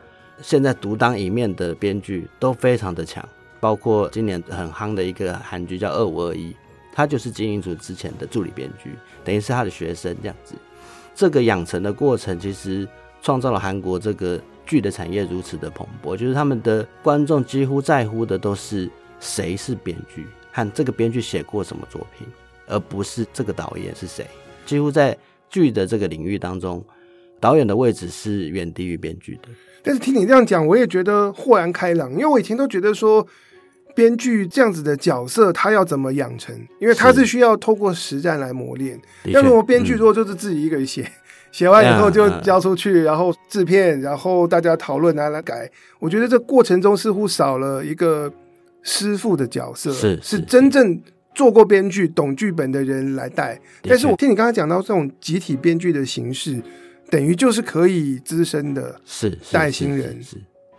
[0.41, 3.27] 现在独当一面的编剧都非常的强。
[3.61, 6.51] 包括今年很夯的一个韩剧叫《二五二一》，
[6.93, 8.91] 他就是金银淑之前的助理编剧，
[9.25, 10.55] 等于是他的学生这样子。
[11.19, 12.87] 这个养成的过程，其实
[13.21, 22.25] 创造了韩国这个剧的产业如此的蓬勃，就是他们的观众几乎在乎的都是谁是编剧和这个编剧写过什么作品，
[22.67, 24.25] 而不是这个导演是谁。
[24.65, 25.17] 几乎在
[25.49, 26.81] 剧的这个领域当中，
[27.37, 29.49] 导演的位置是远低于编剧的。
[29.83, 33.27] 但是听你这样讲，我也觉得豁然开朗，因为我以前都觉得说。
[33.99, 36.55] 编剧这样子的角色，他要怎么养成？
[36.79, 38.97] 因为他是需要透过实战来磨练。
[39.25, 41.05] 要如果编剧如果就是自己一个人写，
[41.51, 48.31] 写、嗯、完以后就交出去，然后制片，然后大家讨论拿来改，我觉得这过程中似乎少了一个
[48.83, 50.97] 师傅的角色，是是真正
[51.35, 53.59] 做过编剧、懂剧本的人来带。
[53.81, 56.57] 但是我听你刚才讲到这种集体编剧的形式，
[57.09, 60.37] 等于就是可以资深的，是带新人，是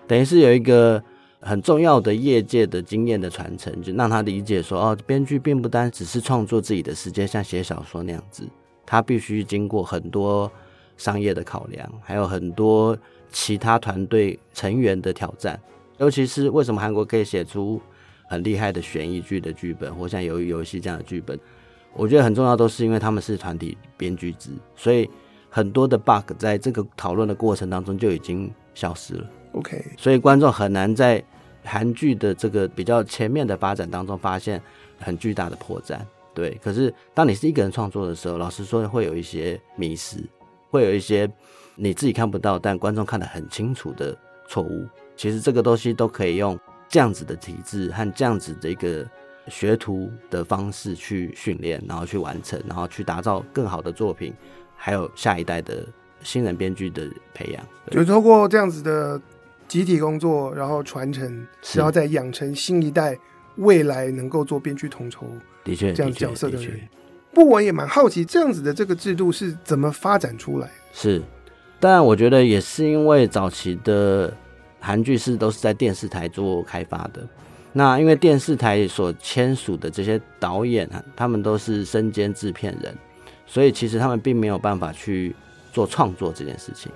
[0.09, 1.04] 等于是有一个。
[1.40, 8.46] 很重要的业界的经验的传承，就让他理解说，哦，编剧并不单只是创作自己的世界，像写小说那样子，
[8.85, 10.50] 他必须经过很多
[10.98, 12.96] 商业的考量，还有很多
[13.31, 15.59] 其他团队成员的挑战。
[15.98, 17.81] 尤其是为什么韩国可以写出
[18.29, 21.38] 很厉害的悬疑剧的剧本，或像鱿鱼游戏这样的剧本，
[21.94, 25.09] 我觉得很重要，都是因为他们是团体编剧制，所以
[25.48, 29.26] 很多的 bug 在这个讨论的过程当中就已经消失了。
[29.52, 31.22] OK，所以观众很难在
[31.64, 34.62] 韩剧的这个比较前面的发展当中发现
[34.98, 35.98] 很巨大的破绽。
[36.32, 40.18] 对，可是当你是一个人创作的时候，老实说会有一些迷失，
[40.70, 41.28] 会有一些
[41.74, 44.86] 你自己看不到但观众看得很清楚的错误。
[45.16, 46.58] 其实这个东西都可以用
[46.88, 49.04] 这样子的体制和这样子的一个
[49.48, 54.32] 学徒的方式去训练，然后去完成，然后去打造更好的作品，
[54.76, 55.84] 还有下一代的
[56.22, 57.62] 新人编剧的培养。
[57.90, 59.20] 就通过这样子的。
[59.70, 63.16] 集体工作，然后传承，然后再养成新一代
[63.54, 65.24] 未来能够做编剧统筹
[65.62, 66.80] 的确这样角色的人。
[67.33, 70.68] 不，我也蛮好奇，这样子的这个制度是怎么发展出来？
[70.92, 71.22] 是，
[71.78, 74.37] 当然，我觉得也是因为早期的
[74.80, 77.24] 韩剧是都是在电视台做开发的。
[77.72, 82.92] 那因为电视台所签署的这些导演啊，他们都是身兼制片人，
[83.46, 85.33] 所以其实他们并没有办法去
[85.72, 86.90] 做创作这件事情。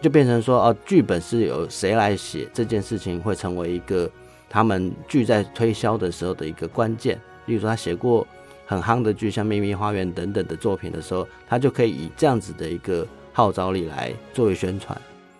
[0.00, 4.10] 就变成说，哦，剧本是由谁来写这件事情，会成为一个
[4.48, 7.20] 他们剧在推销的时候的一个关键。
[7.46, 8.26] 例如说，他写过
[8.64, 14.98] 很夯的剧，像《秘密花园》等等的作品的时候，他就可以以这样子的一个号召力来作为宣传。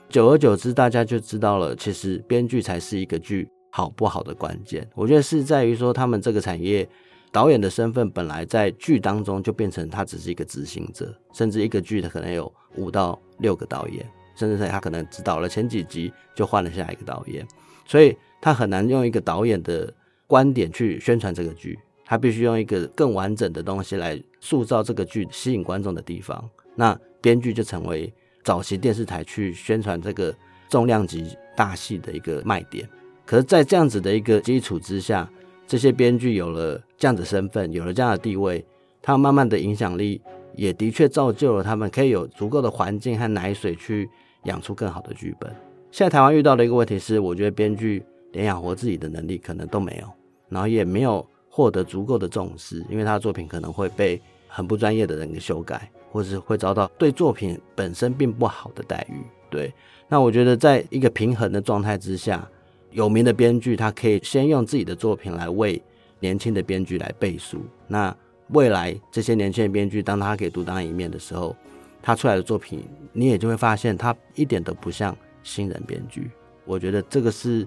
[0.09, 4.87] 久而久之，大家就知道了，其实编剧才是一个剧好不好的关键。
[4.95, 6.87] 我觉得是在于说，他们这个产业
[7.33, 14.05] 导演的身份本来在剧当中就变成他只是一个执行者，甚至一个剧他可能有五到六个导演。
[14.41, 17.47] 甚至他可能指导了前几集就换了下一个导演，
[17.85, 19.93] 所以他很难用一个导演的
[20.27, 26.43] 观点去宣传这个剧，他必须用一个更完整的东西来塑造这个剧吸引观众的地方。
[26.75, 28.11] 那编剧就成为
[28.43, 30.35] 早期电视台去宣传这个
[30.71, 32.89] 重量级大戏的一个卖点。
[33.27, 35.31] 可是，在这样子的一个基础之下，
[35.67, 38.65] 这些编剧有了这样的身份，有了这样的地位，
[39.03, 40.19] 他慢慢的影响力
[40.55, 44.09] 也的确造就了他们可以有足够的环境和奶水去。
[44.45, 45.55] 养出更好的剧本。
[45.91, 50.09] 现在台湾遇到的一个问题是，我觉得编剧连养活自己的能力可能都没有，
[50.49, 59.21] 然后也没有获得足够的重视，因为他的作品可能会被很不专业的人给修改，或是会遭到对作品本身并不好的待遇。
[59.51, 59.73] 对，
[60.09, 62.49] 那我觉得在一个平衡的状态之下，
[62.93, 65.83] 有名的编剧他可以先用自己的作品来为
[66.21, 67.61] 年轻的编剧来背书。
[67.89, 68.17] 那
[68.51, 71.57] 未来这些年轻的编剧，当他可以独当一面的时候，
[72.01, 76.31] 他出来的作品，你也就会发现，他一点都不像新人编剧。
[76.65, 77.67] 我觉得这个是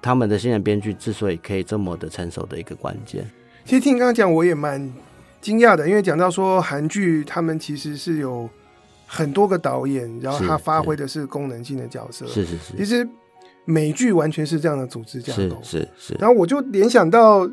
[0.00, 3.28] 他们的新人编剧之所以可以这么的成熟的一个关键。
[3.64, 4.92] 其实听你刚刚讲，我也蛮
[5.40, 8.48] 惊讶的，因为讲到说韩剧，他们其实是有
[9.06, 12.26] 很多个导演，然后他发挥的是功能性的角色。
[12.26, 12.76] 是是是。
[12.76, 13.08] 其实
[13.64, 15.58] 美剧完全是这样的组织架构。
[15.62, 16.14] 是是是。
[16.20, 17.50] 然后我就联想到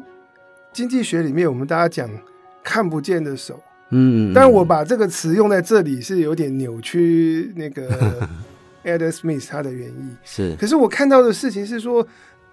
[0.74, 2.10] 经济学里面，我们大家讲
[2.62, 3.60] 看不见的手。
[3.92, 8.28] 嗯，但我把这个词用在这里是有点扭曲那个
[8.84, 10.16] Adam Smith 他的原意。
[10.24, 12.06] 是，可是我看到的事情是说，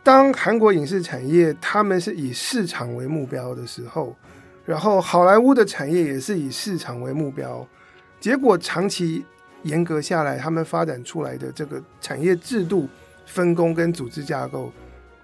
[0.03, 4.17] 当韩国影视产业他们是以市场为目标的时候，
[4.67, 7.67] 然后好莱坞的产业也是以市场为目标，
[8.21, 9.25] 结果长期
[9.63, 12.89] 严格下来，他们发展出来的这个产业制度
[13.27, 14.73] 分工跟组织架构，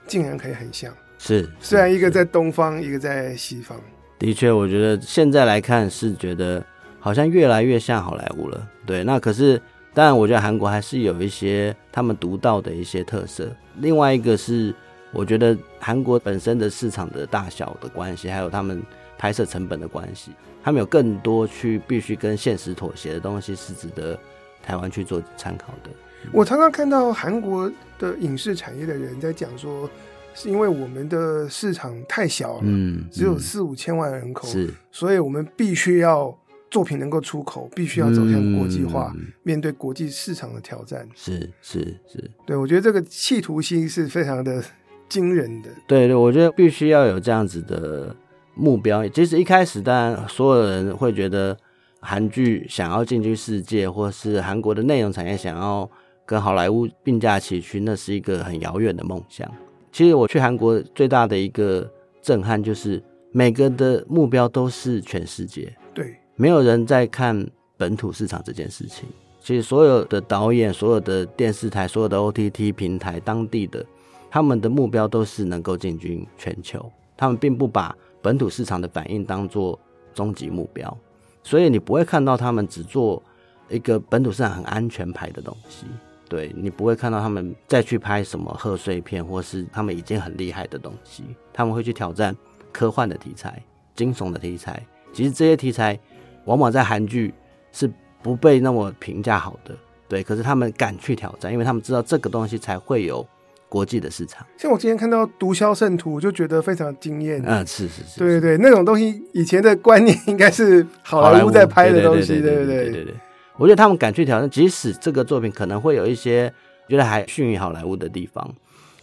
[0.07, 0.92] 竟然可以很像。
[1.18, 3.81] 是，虽然一个在东方，一个在西方。
[4.18, 6.64] 的确，我觉得现在来看是觉得
[6.98, 8.66] 好像越来越像好莱坞了。
[8.87, 9.61] 对，那可是
[9.92, 13.50] 当然，我觉得韩国还是有一些他们独到的一些特色。
[13.79, 14.74] 另外一个是，
[15.12, 18.83] 我觉得韩国本身的市场的大小的关系，还有他们
[19.18, 20.31] 拍摄成本的关系，
[20.62, 24.18] 他们有更多去必须跟现实妥协的东西，是值得
[24.62, 25.90] 台湾去做参考的。
[26.33, 29.90] 我常常看到韩国的影视产业的人在讲说。
[30.34, 36.36] 是因为我们的市场太小了，嗯，只有四五千万人口，是，所以我们必须要
[36.70, 41.08] 作品能够出口，必须要走向国际化，嗯，面对国际市场的挑战。
[41.14, 44.62] 是是是，对，我觉得这个企图心是非常的
[45.08, 45.70] 惊人的。
[45.86, 48.14] 对对，我觉得必须要有这样子的
[48.54, 49.08] 目标。
[49.08, 51.56] 其实一开始，当然所有人会觉得
[52.00, 55.88] 韩剧想要进军世界，或是韩国的内容产业想要
[56.26, 59.48] 跟好莱坞并驾齐驱，那是一个很遥远的梦想。
[59.94, 61.88] 其实我去韩国最大的一个
[62.20, 69.09] 震撼就是，每个的目标都是全世界，对，没有人在看本土市场这件事情。
[69.38, 73.87] 其实所有的导演、所有的电视台、所有的 OTT 平台、当地的，
[74.28, 79.78] 他们的目标都是能够进军全球，他们并不把本土市场的反应当做
[80.12, 80.98] 终极目标，
[81.44, 83.22] 所以你不会看到他们只做
[83.68, 85.87] 一个本土市场很安全牌的东西。
[86.28, 91.24] 对，你不会看到他们再去拍什么贺岁片，或是他们已经很厉害的东西。
[91.52, 92.34] 他们会去挑战
[92.72, 93.62] 科幻的题材、
[93.94, 94.82] 惊悚的题材。
[95.12, 95.98] 其实这些题材
[96.46, 97.32] 往往在韩剧
[97.72, 97.88] 是
[98.22, 99.76] 不被那么评价好的。
[100.08, 103.26] 对，可是他们敢去挑战，因为他们知道这个东西才会有
[103.68, 104.46] 国际的市场。
[104.56, 107.42] 像我今天看到《毒枭圣徒》，我就觉得非常惊艳。
[107.46, 112.84] 嗯，是是是，对对对，那种东西以前的观念应该是好莱坞在拍的东西，对不对？
[112.84, 113.14] 对对对。
[113.56, 116.52] 我觉得他们敢去挑战，即使这个作品可能会有一些
[116.88, 118.54] 觉得还逊于好莱坞的地方，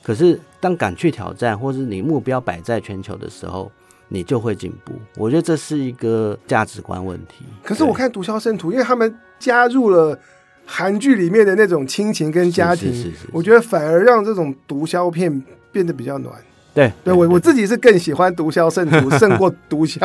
[0.04, 3.72] 可是当敢去挑战，或是你目标摆在全球的时候，
[4.10, 4.94] 你就会进步。
[5.16, 7.46] 我觉得这是一个价值观问题。
[7.64, 10.20] 可是我看《毒枭圣徒》，因为他们加入了
[10.66, 16.36] 韩剧里面的那种亲情跟家庭，是是是是，我觉得反而让这种毒枭片变得比较暖。
[16.74, 19.98] 对，对，对我我自己是更喜欢《毒枭圣徒》胜过《毒枭》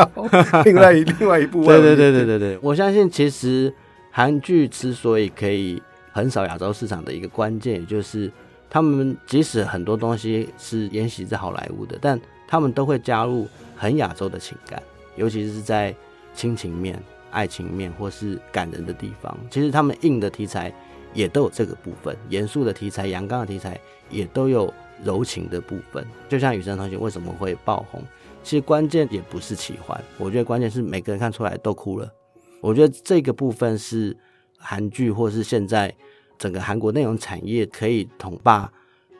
[0.65, 1.65] 另外另外一部。
[1.65, 3.75] 对对对对对对，我相信其实。
[4.17, 8.33] 韩剧之所以可以横扫亚洲市场的一个关键，也就是
[8.71, 14.83] 他们即使很多东西是沿袭在好莱坞的，但他们都会加入很亚洲的情感，
[15.17, 15.95] 尤其是在
[16.35, 16.99] 亲情面、
[17.31, 19.37] 爱情面或是感人的地方。
[19.51, 20.73] 其实他们硬的题材
[21.13, 24.73] 也都有这个部分，严肃的题材、阳刚的题材也都有
[25.05, 26.03] 柔情的部分。
[26.27, 28.03] 就像《雨神同学》为什么会爆红，
[28.43, 32.11] 其实关键也不是奇幻，我觉得关键是每个人看出来都哭了。
[32.67, 34.17] 我觉得这个部分是
[34.59, 35.95] 韩剧，或是现在
[36.37, 38.69] 整个韩国内容产业可以统霸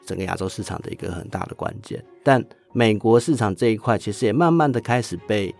[0.05, 2.03] 整个亚洲市场的一个很大的关键。
[2.25, 5.55] 但美国市场这一块，其实也慢慢的开始被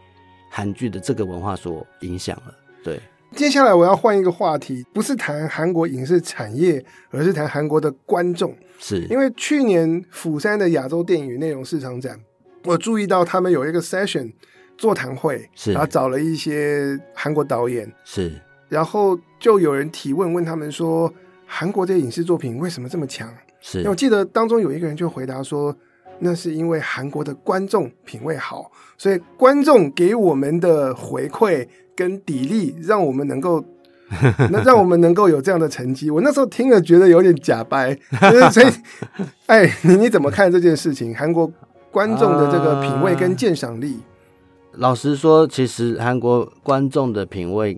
[0.52, 2.54] 韩剧的这个文化所影响了。
[2.84, 3.00] 对，
[3.38, 8.54] 接下来我要换一个话题，不是谈韩国影视产业，而是谈韩国的观众。
[8.80, 12.20] 是因为去年釜山的亚洲电影与内容市场展，
[12.66, 14.34] 我注意到他们有一个 session。
[14.78, 18.32] 座谈会，是，然后找了一些韩国导演，是，
[18.70, 21.12] 然后就有人提问，问他们说，
[21.46, 23.28] 韩国这些影视作品为什么这么强？
[23.60, 25.76] 是，因为我记得当中有一个人就回答说，
[26.20, 33.64] 那是因为韩国的观众品味好，所以观众给我们的回馈跟砥砺，让我们能够，
[34.52, 36.12] 那让我们能够有这样的成绩。
[36.12, 37.98] 我那时候听了觉得有点假掰，
[38.32, 38.68] 就是所以，
[39.48, 41.16] 哎，你你怎么看这件事情？
[41.16, 41.52] 韩国
[41.90, 44.00] 观众的这个品味跟鉴赏力？
[44.78, 47.78] 啊老实说，其实韩国观众的品味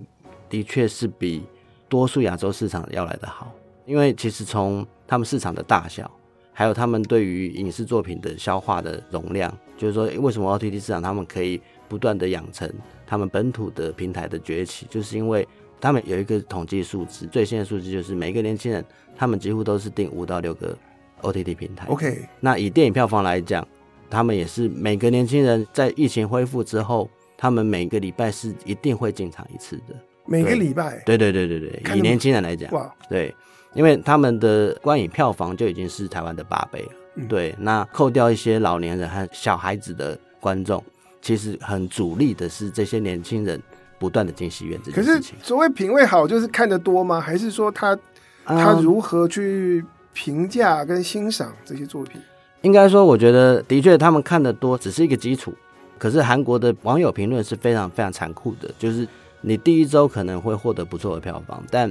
[0.50, 1.42] 的确是比
[1.88, 3.52] 多数亚洲市场要来的好，
[3.86, 6.12] 因为其实从他们市场的大小，
[6.52, 12.70] 还有他们对于影视作品的消化的容量，就是说为什么 OTT 市场他们可以不断的养成
[13.08, 15.48] 他们本土的平台的崛起，就是因为
[15.80, 18.84] 他们有一个统计数字，最新的数字就是每个年轻人
[19.16, 20.78] 他们几乎都是订五到六个
[21.22, 21.88] OTT 平台。
[21.88, 23.66] OK，那以电影票房来讲。
[24.10, 29.96] 他们也是每个年轻人在疫情恢复之后，他们每个礼拜是一定会进场一次的。
[30.26, 31.02] 每个礼拜？
[31.06, 33.34] 对对对对对，以年轻人来讲，哇，对，
[33.74, 36.92] 因为他们的观影票房就已经是台湾的八倍了。
[37.16, 37.28] 嗯。
[37.28, 40.84] 对，那扣掉一些老年人和小孩子的观众，
[41.22, 43.62] 其实很主力的是这些年轻人
[43.98, 45.36] 不断的进戏院这件事情。
[45.36, 47.20] 可是所谓品味好，就是看得多吗？
[47.20, 47.98] 还是说他
[48.46, 49.84] 他如何去
[50.14, 52.22] 评价跟欣赏这些作品？
[52.62, 55.54] 应该说，我觉得的确他们看得多只是一个基础。
[55.98, 59.08] 可是韩国的网友评论是非常非常残酷的，就是
[59.42, 61.90] 你第一周可能会获得不错的票房，但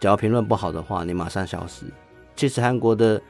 [0.00, 1.84] 只要评论不好的话，你马上消失。
[2.34, 3.20] 其实韩国的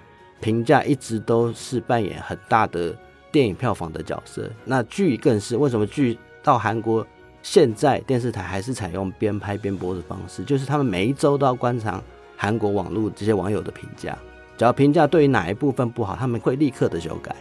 [0.41, 2.95] 评价一直都是扮演很大的
[3.31, 4.51] 电影票房的角色。
[4.64, 7.07] 那剧更是，为什么剧到韩国
[7.43, 10.43] 现在电视台还是采用边拍边播的方式？
[10.45, 12.03] 就是他们每一周都要观察
[12.37, 14.16] 韩国网络这些网友的评价，
[14.57, 17.35] 只要评价对于哪一部分不好，他们会立刻的修改。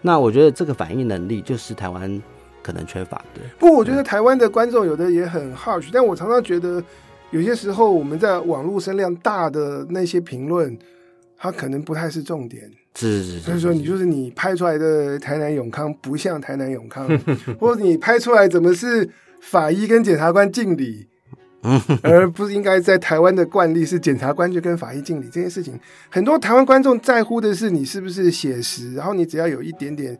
[0.00, 2.22] 那我觉得这个反应能力就是台湾
[2.62, 3.40] 可能缺乏的。
[3.58, 6.82] 不过我觉得台湾的观众有的也很 harsh，但我常常觉得
[7.30, 10.78] 有些时候我们在网络声量大的那些评论，
[11.36, 12.70] 它可能不太是重点。
[12.94, 13.40] 是是是。
[13.40, 17.06] 所以说你就是你拍出来的台南永康不像台南永康，
[17.58, 21.08] 或者你拍出来怎么是法医跟检察官敬礼。
[22.02, 25.78] 而不是应该在台湾的惯例是检察官就跟法医敬礼这件事情，
[26.08, 30.16] 很多台湾观众在乎的是你是不是写实，然后你只要有一点点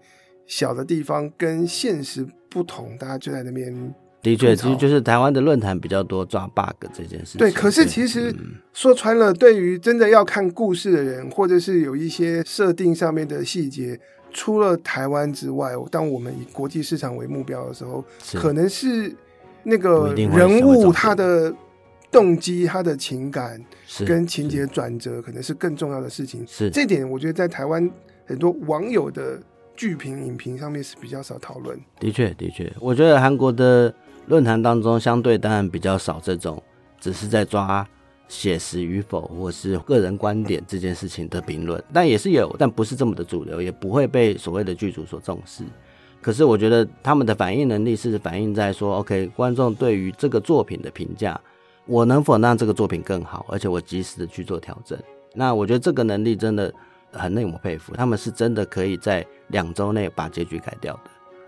[0.46, 3.94] 小的地方跟现实不同，大家就在那边。
[4.20, 7.38] 的确，其实就是台湾的论坛比较多抓 bug 这件事情。
[7.38, 8.34] 对，可是其实
[8.74, 13.98] 说穿了，对于真的要看故事的人，或者是有一些设定上面的细节，
[14.32, 19.14] 除了台湾之外，当我们以国际市场为目标的时候，可能是。
[19.68, 21.54] 那个人物他的
[22.10, 23.62] 动机、他的情感
[24.06, 26.42] 跟情节转折，可能是更重要的事情。
[26.46, 27.88] 是这点，我觉得在台湾
[28.24, 29.38] 很多网友的
[29.76, 31.78] 剧评、影评上面是比较少讨论。
[32.00, 33.94] 的确，的确，我觉得韩国的
[34.26, 36.62] 论坛当中，相对当然比较少这种
[36.98, 37.86] 只是在抓
[38.26, 45.62] 写实与否，或是个人观点这件事情的评论，但也是有，但不是这么的主流，也不会被所谓的剧组所重视。
[46.20, 51.40] 可是我觉得他们的反应能力是反映在说，OK，观众对于这个作品的评价，
[51.86, 54.98] 我能否让这个作品更好，而且我及时的去做调整。
[55.32, 56.74] 那我觉得这个能力真的
[57.12, 61.00] 很令我佩服，他们是真的可以在两周内把结局改掉的。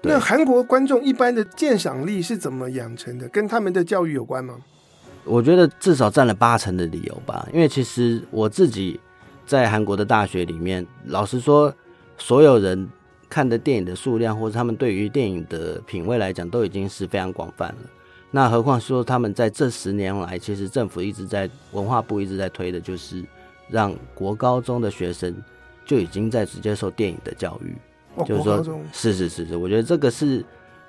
[0.03, 3.29] 那韩国观众一般的鉴赏力是怎么养成的？
[3.29, 4.55] 跟他们的教育有关吗？
[5.25, 8.99] 我觉得至少占了八成的理由吧，因为其实我自己
[9.45, 11.75] 在韩国的大学里面，老实说，
[12.17, 12.89] 所有人。
[13.31, 17.77] 看的电影的数量，或者他们对于电影的品味来讲，都已经是非常广泛了。
[18.33, 23.25] 那何况说他们在这十年来，其实政府一直在文化部一直在推的，就是
[23.69, 25.35] 让国高中的学生
[25.87, 27.75] 就已经在直接受电影的教育。
[28.17, 30.45] 哦、就是说，是是是是，我觉得这个是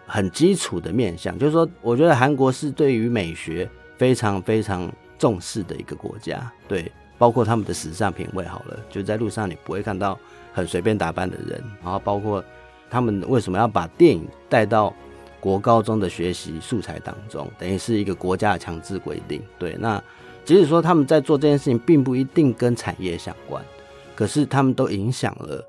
[0.08, 1.38] 很基础的面向。
[1.38, 6.52] 就是说，我觉得韩国是对于美学非常非常重视的一个国家。
[6.68, 10.20] 对，包括他们的时尚品味，好了，就在路上你不会看到。
[10.52, 12.44] 很随便打扮的人，然后包括
[12.90, 14.94] 他们为什么要把电影带到
[15.40, 19.42] 国高中的学习素材当中，等于是一个国家的强制规定。
[19.58, 20.04] 对，那
[20.44, 23.64] 即使说他们在做这件事情，并不一定跟产业相关，
[24.16, 25.66] 可是他们都影响了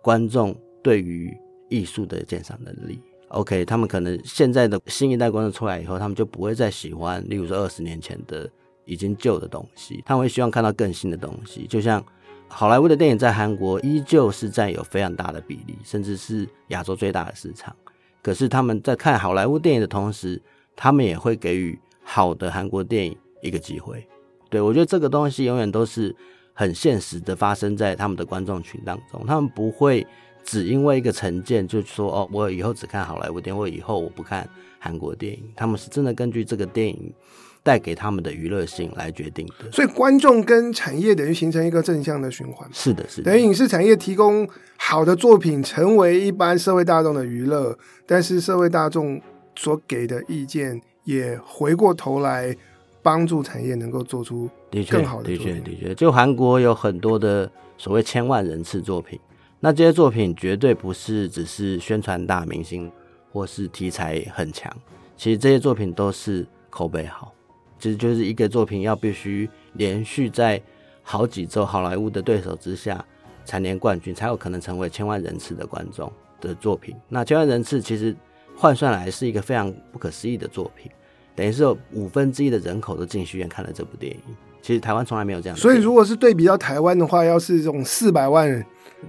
[0.00, 1.36] 观众对于
[1.68, 3.00] 艺术的鉴赏能力。
[3.28, 8.48] OK，他们可能现在的新一代观众出来以后，他们就不会再喜欢，例如说二十年前的
[8.84, 12.04] 已经旧的东西，他们会希望看到更新的东西，就像。
[12.52, 17.74] 好莱坞的电影在韩国依旧是占有非常大的比例，甚至是亚洲最大的市场。
[18.20, 20.40] 可是他们在看好莱坞电影的同时，
[20.76, 24.06] 他们也会给予好的韩国电影一个机会。
[24.50, 26.14] 对，我觉得这个东西永远都是
[26.52, 29.24] 很现实的发生在他们的观众群当中。
[29.26, 30.06] 他们不会
[30.44, 34.46] 只因为一个成见就说哦，我以后只看好莱坞电影，或以后我不看
[34.78, 35.50] 韩国电影。
[35.54, 37.14] 他们是真的根据这个电影。
[37.62, 42.68] 带给他们的娱乐性来决定的，所以观众跟产业等于形成一个正向的循环。
[42.72, 43.30] 是的，是的。
[43.30, 44.48] 等于影视产业提供
[44.78, 49.20] 好的作品，成为一般社会大众的娱乐，但是社会大众
[49.54, 52.56] 所给的意见也回过头来
[53.02, 54.48] 帮助产业能够做出
[54.88, 55.46] 更好的作品。
[55.46, 55.94] 的确，的确，的确。
[55.94, 59.20] 就韩国有很多的所谓千万人次作品，
[59.60, 62.90] 那这些作品绝对不是只是宣传大明星
[63.30, 64.74] 或是题材很强，
[65.16, 67.34] 其实这些作品都是口碑好。
[67.80, 70.62] 其实就是一个作品要必须连续在
[71.02, 73.04] 好几周好莱坞的对手之下
[73.44, 76.94] 蝉联冠军，才有可能成为千万人次的观众的作品。
[77.08, 78.14] 那千万人次其实
[78.54, 80.90] 换算来是一个非常不可思议的作品，
[81.34, 84.20] 等于是有五分之一的人口都进戏院看了这部电影。
[84.62, 85.56] 其实台湾从来没有这样。
[85.58, 88.62] 所以如果是对比到台湾的话，要是这种四百万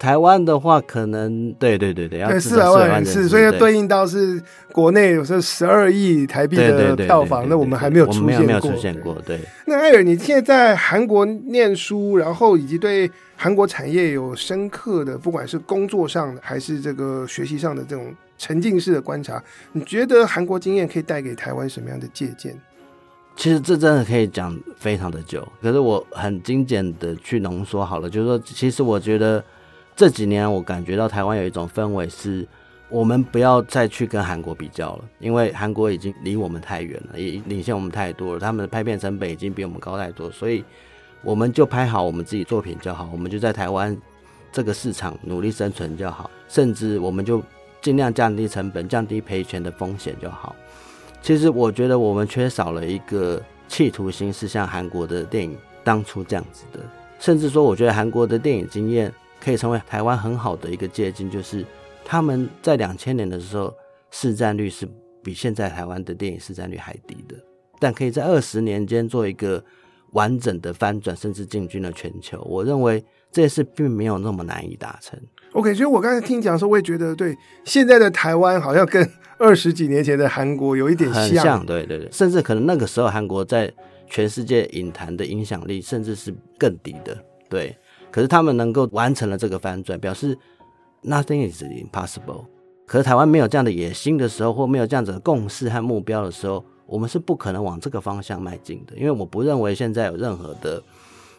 [0.00, 4.42] 台湾的话，可能对对对对，要四百万人次，所以要对应到是
[4.72, 8.46] 国内有时候十二亿台币的票房，那我们还没有出现过。
[8.46, 9.20] 没有出现过。
[9.26, 9.38] 对。
[9.66, 18.06] 那艾尔，你现在在韩国念书，然后以及对韩国产业有深刻的，不管是工作上的还是这个学习上的这种
[18.38, 19.42] 沉浸式的观察，
[19.72, 22.58] 你觉得韩国经验可以带给台湾什么样的借鉴？
[23.36, 29.44] 其实这真的可以讲非常的久，可是我很精简的去浓缩好了，就是说，其实我觉得
[29.96, 32.46] 这几年我感觉到台湾有一种氛围是，
[32.88, 40.64] 我们不要再去跟韩国比较了，因为韩国已经离我们太远了，也领先我们太多了，他们的拍片成本已经比我们高太多，所以
[41.22, 43.96] 我们就拍好我们自己作品就好，我们就在台湾
[44.52, 47.42] 这个市场努力生存就好，甚至我们就。
[47.82, 50.54] 尽量降低成本，降低赔钱的风险就好。
[51.22, 56.80] 其实我觉得我们缺少了一个企图心，是像韩国的电影当初这样子的。
[57.18, 59.10] 甚至说，我觉得韩国的电影经验
[59.42, 61.64] 可以成为台湾很好的一个借鉴，就是
[62.04, 63.74] 他们在两千年的时候
[64.10, 64.86] 市占率是
[65.22, 67.36] 比现在台湾的电影市占率还低的，
[67.78, 69.64] 但可以在二十年间做一个
[70.12, 72.40] 完整的翻转，甚至进军了全球。
[72.48, 75.18] 我认为这件事并没有那么难以达成。
[75.52, 83.72] OK，所以我刚才听你讲的时候，我也觉得对现在的台湾好像跟二十几年前的韩国有一点像，很像，对对对，甚至可能那个时候韩国在
[84.06, 87.16] 全世界影坛的影响力甚至是更低的，
[87.48, 87.76] 对。
[88.10, 90.36] 可是他们能够完成了这个翻转，表示
[91.02, 92.44] nothing is impossible。
[92.86, 98.96] 可是台湾没有这样的野心的时候，或没有这样子的共识和目标的时候，我们是不可能往这个方向迈进的。
[98.96, 100.82] 因为我不认为现在有任何的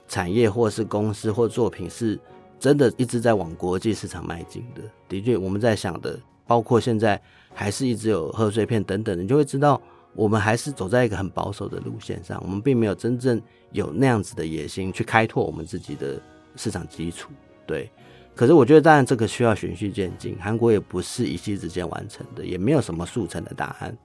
[0.08, 2.20] 产业或是公司或作品是。
[2.62, 6.16] 真的一直在往国际市场迈进的，的确，我们在想的，
[6.46, 7.20] 包括现在
[7.56, 9.82] 还是一直有贺岁片等等，你就会知道，
[10.14, 13.42] 我们还是走在一个很保守的路线上，我们并没有真正
[13.72, 16.22] 有那样子的野心去开拓我们自己的
[16.56, 17.30] 市场基础。
[17.66, 17.90] 对，
[18.36, 23.98] 可是我觉得，当然这个需要循序渐进，韩国也不是一夕之间完成的，也没有什么速成的答案。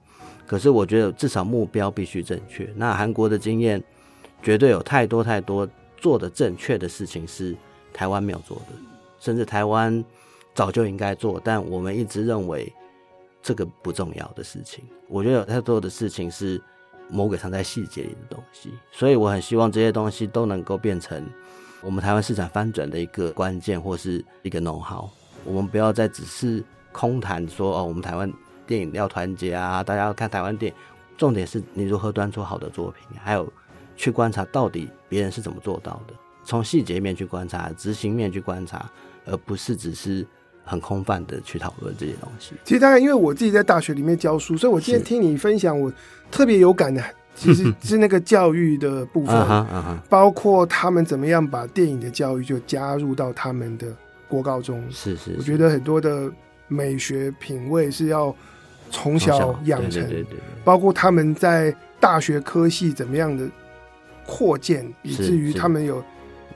[0.46, 2.72] 可是我觉得，至少目标必须正确。
[2.76, 3.82] 那韩国的经验，
[4.42, 7.56] 绝对有太多太多做的正确的事情是。
[7.92, 8.74] 台湾没有做的，
[9.18, 10.04] 甚至台湾
[10.54, 12.70] 早就应该做，但我们一直认为
[13.42, 14.84] 这个不重要的事情。
[15.08, 16.60] 我觉得有太多的事情是
[17.08, 21.26] 魔鬼藏在细节里的东西，所以我很希望这些东西都能够变成
[21.86, 25.08] 我们台湾市场翻转的一个关键或是一个 know-how。
[25.44, 26.60] 我们不要再只是
[26.90, 28.28] 空谈说哦，我们台湾
[28.66, 30.78] 电影要团结啊，大家要看台湾电影。
[31.16, 33.50] 重点是你如何端出好的作品，还有
[33.96, 36.14] 去观察到底别人是怎么做到的。
[36.44, 38.90] 从细节面去观察，执行面去观察，
[39.24, 40.26] 而不是只是
[40.64, 42.54] 很空泛的去讨论这些东西。
[42.64, 45.92] 其实大概因为我自己在大学里面教书，所以我今天听你分享，我
[46.32, 47.00] 特别有感的，
[47.36, 49.66] 其实 是那个教育的部分，
[50.08, 53.86] 包括他们怎么样把电影的教育就加入到他们的
[54.26, 54.82] 国高中。
[54.90, 56.28] 是是，我觉得很多的
[56.66, 58.34] 美学品味是要
[58.90, 63.48] 从小养成，对对对，包括他们在大学科系怎么样的
[64.26, 66.02] 扩建，以至于他们有。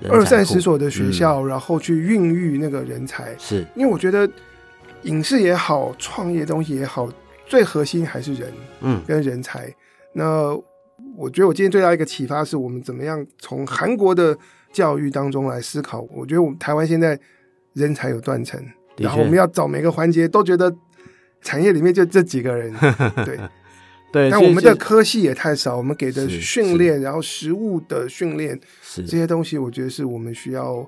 [0.09, 3.67] 二三十所的学校，嗯、然后去孕育那个人才，是。
[3.77, 4.27] 因为我觉得
[5.03, 7.07] 影视也好，创业东西也好，
[7.47, 8.51] 最核心还是人，
[8.81, 9.67] 嗯，跟人才。
[9.67, 9.75] 嗯、
[10.15, 10.63] 那
[11.17, 14.37] 我觉得我今天最大一个启发是我们怎么样从韩国的
[14.73, 16.01] 教育当中来思考。
[16.15, 17.19] 我觉得我们台湾现在
[17.75, 18.63] 人才有断层，
[18.97, 20.75] 然后我们要找每个环节都觉得
[21.43, 22.75] 产业里面就这几个人，
[23.25, 23.39] 对。
[24.13, 28.59] 对，但我们的科系也太少，我们给的训练，然后实物的训练，
[29.07, 30.85] 这些东西，我觉得是我们需要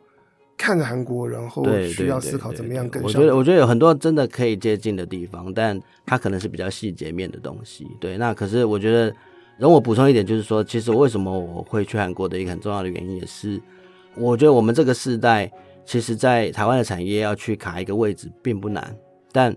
[0.59, 3.01] 看着韩国，然后需要思考怎么样更。
[3.01, 7.87] 我觉得，我觉得有很多真的可以接近的地方，但它可能是比较细节面的东西。
[8.01, 9.15] 对，那可是我觉得，
[9.59, 13.61] 容我补充一点，就是说，其实为什么我会去韩国的一个很重要的原因，也是
[14.17, 15.51] 我觉得我们这个世代，
[15.85, 18.97] 其实在台湾的产业要去卡一个位置并不难，
[19.33, 19.57] 但。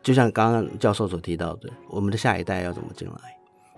[0.00, 3.14] 就像刚刚教授所提到的，我们的下一代要怎么进来？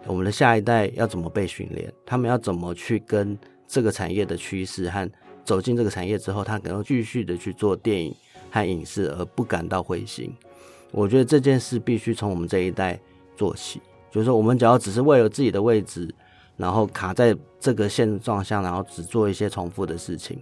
[0.06, 1.92] 我们的下一代要怎么被训练？
[2.06, 3.36] 他们要怎么去跟
[3.66, 5.10] 这个产业的趋势和
[5.44, 8.14] 走进这个产业之后，他可能继续的去做电影
[8.50, 10.32] 和影视，而不感到灰心。
[10.92, 13.00] 我觉得这件事必须从我们这一代
[13.34, 13.80] 做起。
[14.10, 16.12] 就是说，我们只要只是为了自己的位置，
[16.56, 20.38] 然后卡在这个现状下，然后只做一些重复的事情，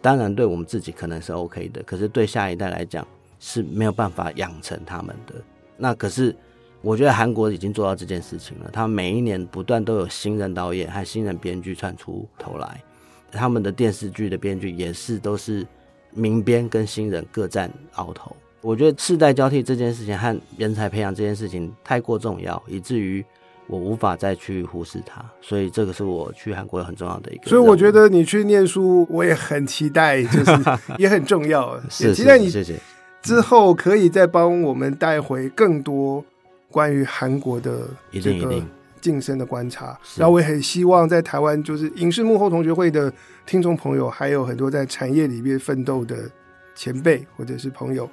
[0.00, 3.06] 当然对我们自己可能是 OK 的，可是对下一代来讲，
[3.40, 5.34] 是没有办法养成他们的。
[5.76, 6.34] 那可是，
[6.80, 8.70] 我觉得韩国已经做到这件事情了。
[8.72, 12.82] 他们每一年不断都有新人导演和新人编剧窜出头来，
[13.30, 15.66] 他们的电视剧的编剧也是都是
[16.10, 18.36] 名编跟新人各占鳌头。
[18.62, 23.24] 我觉得世代交替这件事情和人才培养这件事情太过重要，以至于
[23.66, 25.24] 我无法再去忽视它。
[25.40, 27.48] 所以这个是我去韩国很重要的一个。
[27.48, 30.52] 所以我觉得你去念书，我也很期待，就是
[30.96, 31.76] 也很重要。
[32.00, 32.78] 也，期待你谢谢。
[33.20, 36.24] 之后可以再帮我们带回更多
[36.70, 37.88] 关于韩国的
[38.20, 38.60] 这个
[39.00, 43.12] 晋升的观察，然后我也很希望在台湾，就是影视幕后同学会的
[43.46, 46.28] 听众朋友，还有很多在产业里面奋斗的
[46.74, 48.10] 前辈或者是朋友，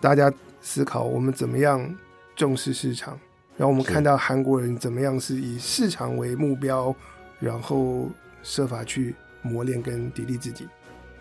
[0.00, 1.94] 大家思考我们怎么样
[2.34, 3.18] 重视市场，
[3.56, 6.94] 然后我们看到韩国人怎么样是以市场为目标，
[7.40, 8.08] 然后
[8.42, 10.66] 设法去磨练跟砥砺自己。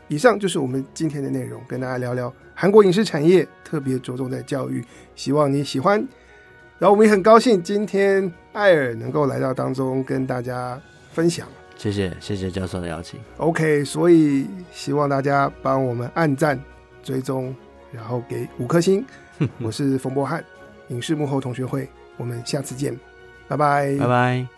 [0.07, 5.97] 以上就是我们今天的内容，跟大家聊聊韩国影视产业，特别着重在教育，希望你喜欢。
[6.77, 10.79] 然后我们也很高兴今天艾尔能够来到当中跟大家
[11.11, 11.47] 分享。
[11.77, 13.19] 谢谢谢谢教授的邀请。
[13.37, 16.59] OK，所以希望大家帮我们按赞、
[17.01, 17.55] 追踪，
[17.95, 19.05] 然后给五颗星。
[19.59, 20.43] 我是冯博翰，
[20.89, 22.97] 影视幕后同学会，我们下次见，
[23.47, 24.54] 拜拜，拜拜。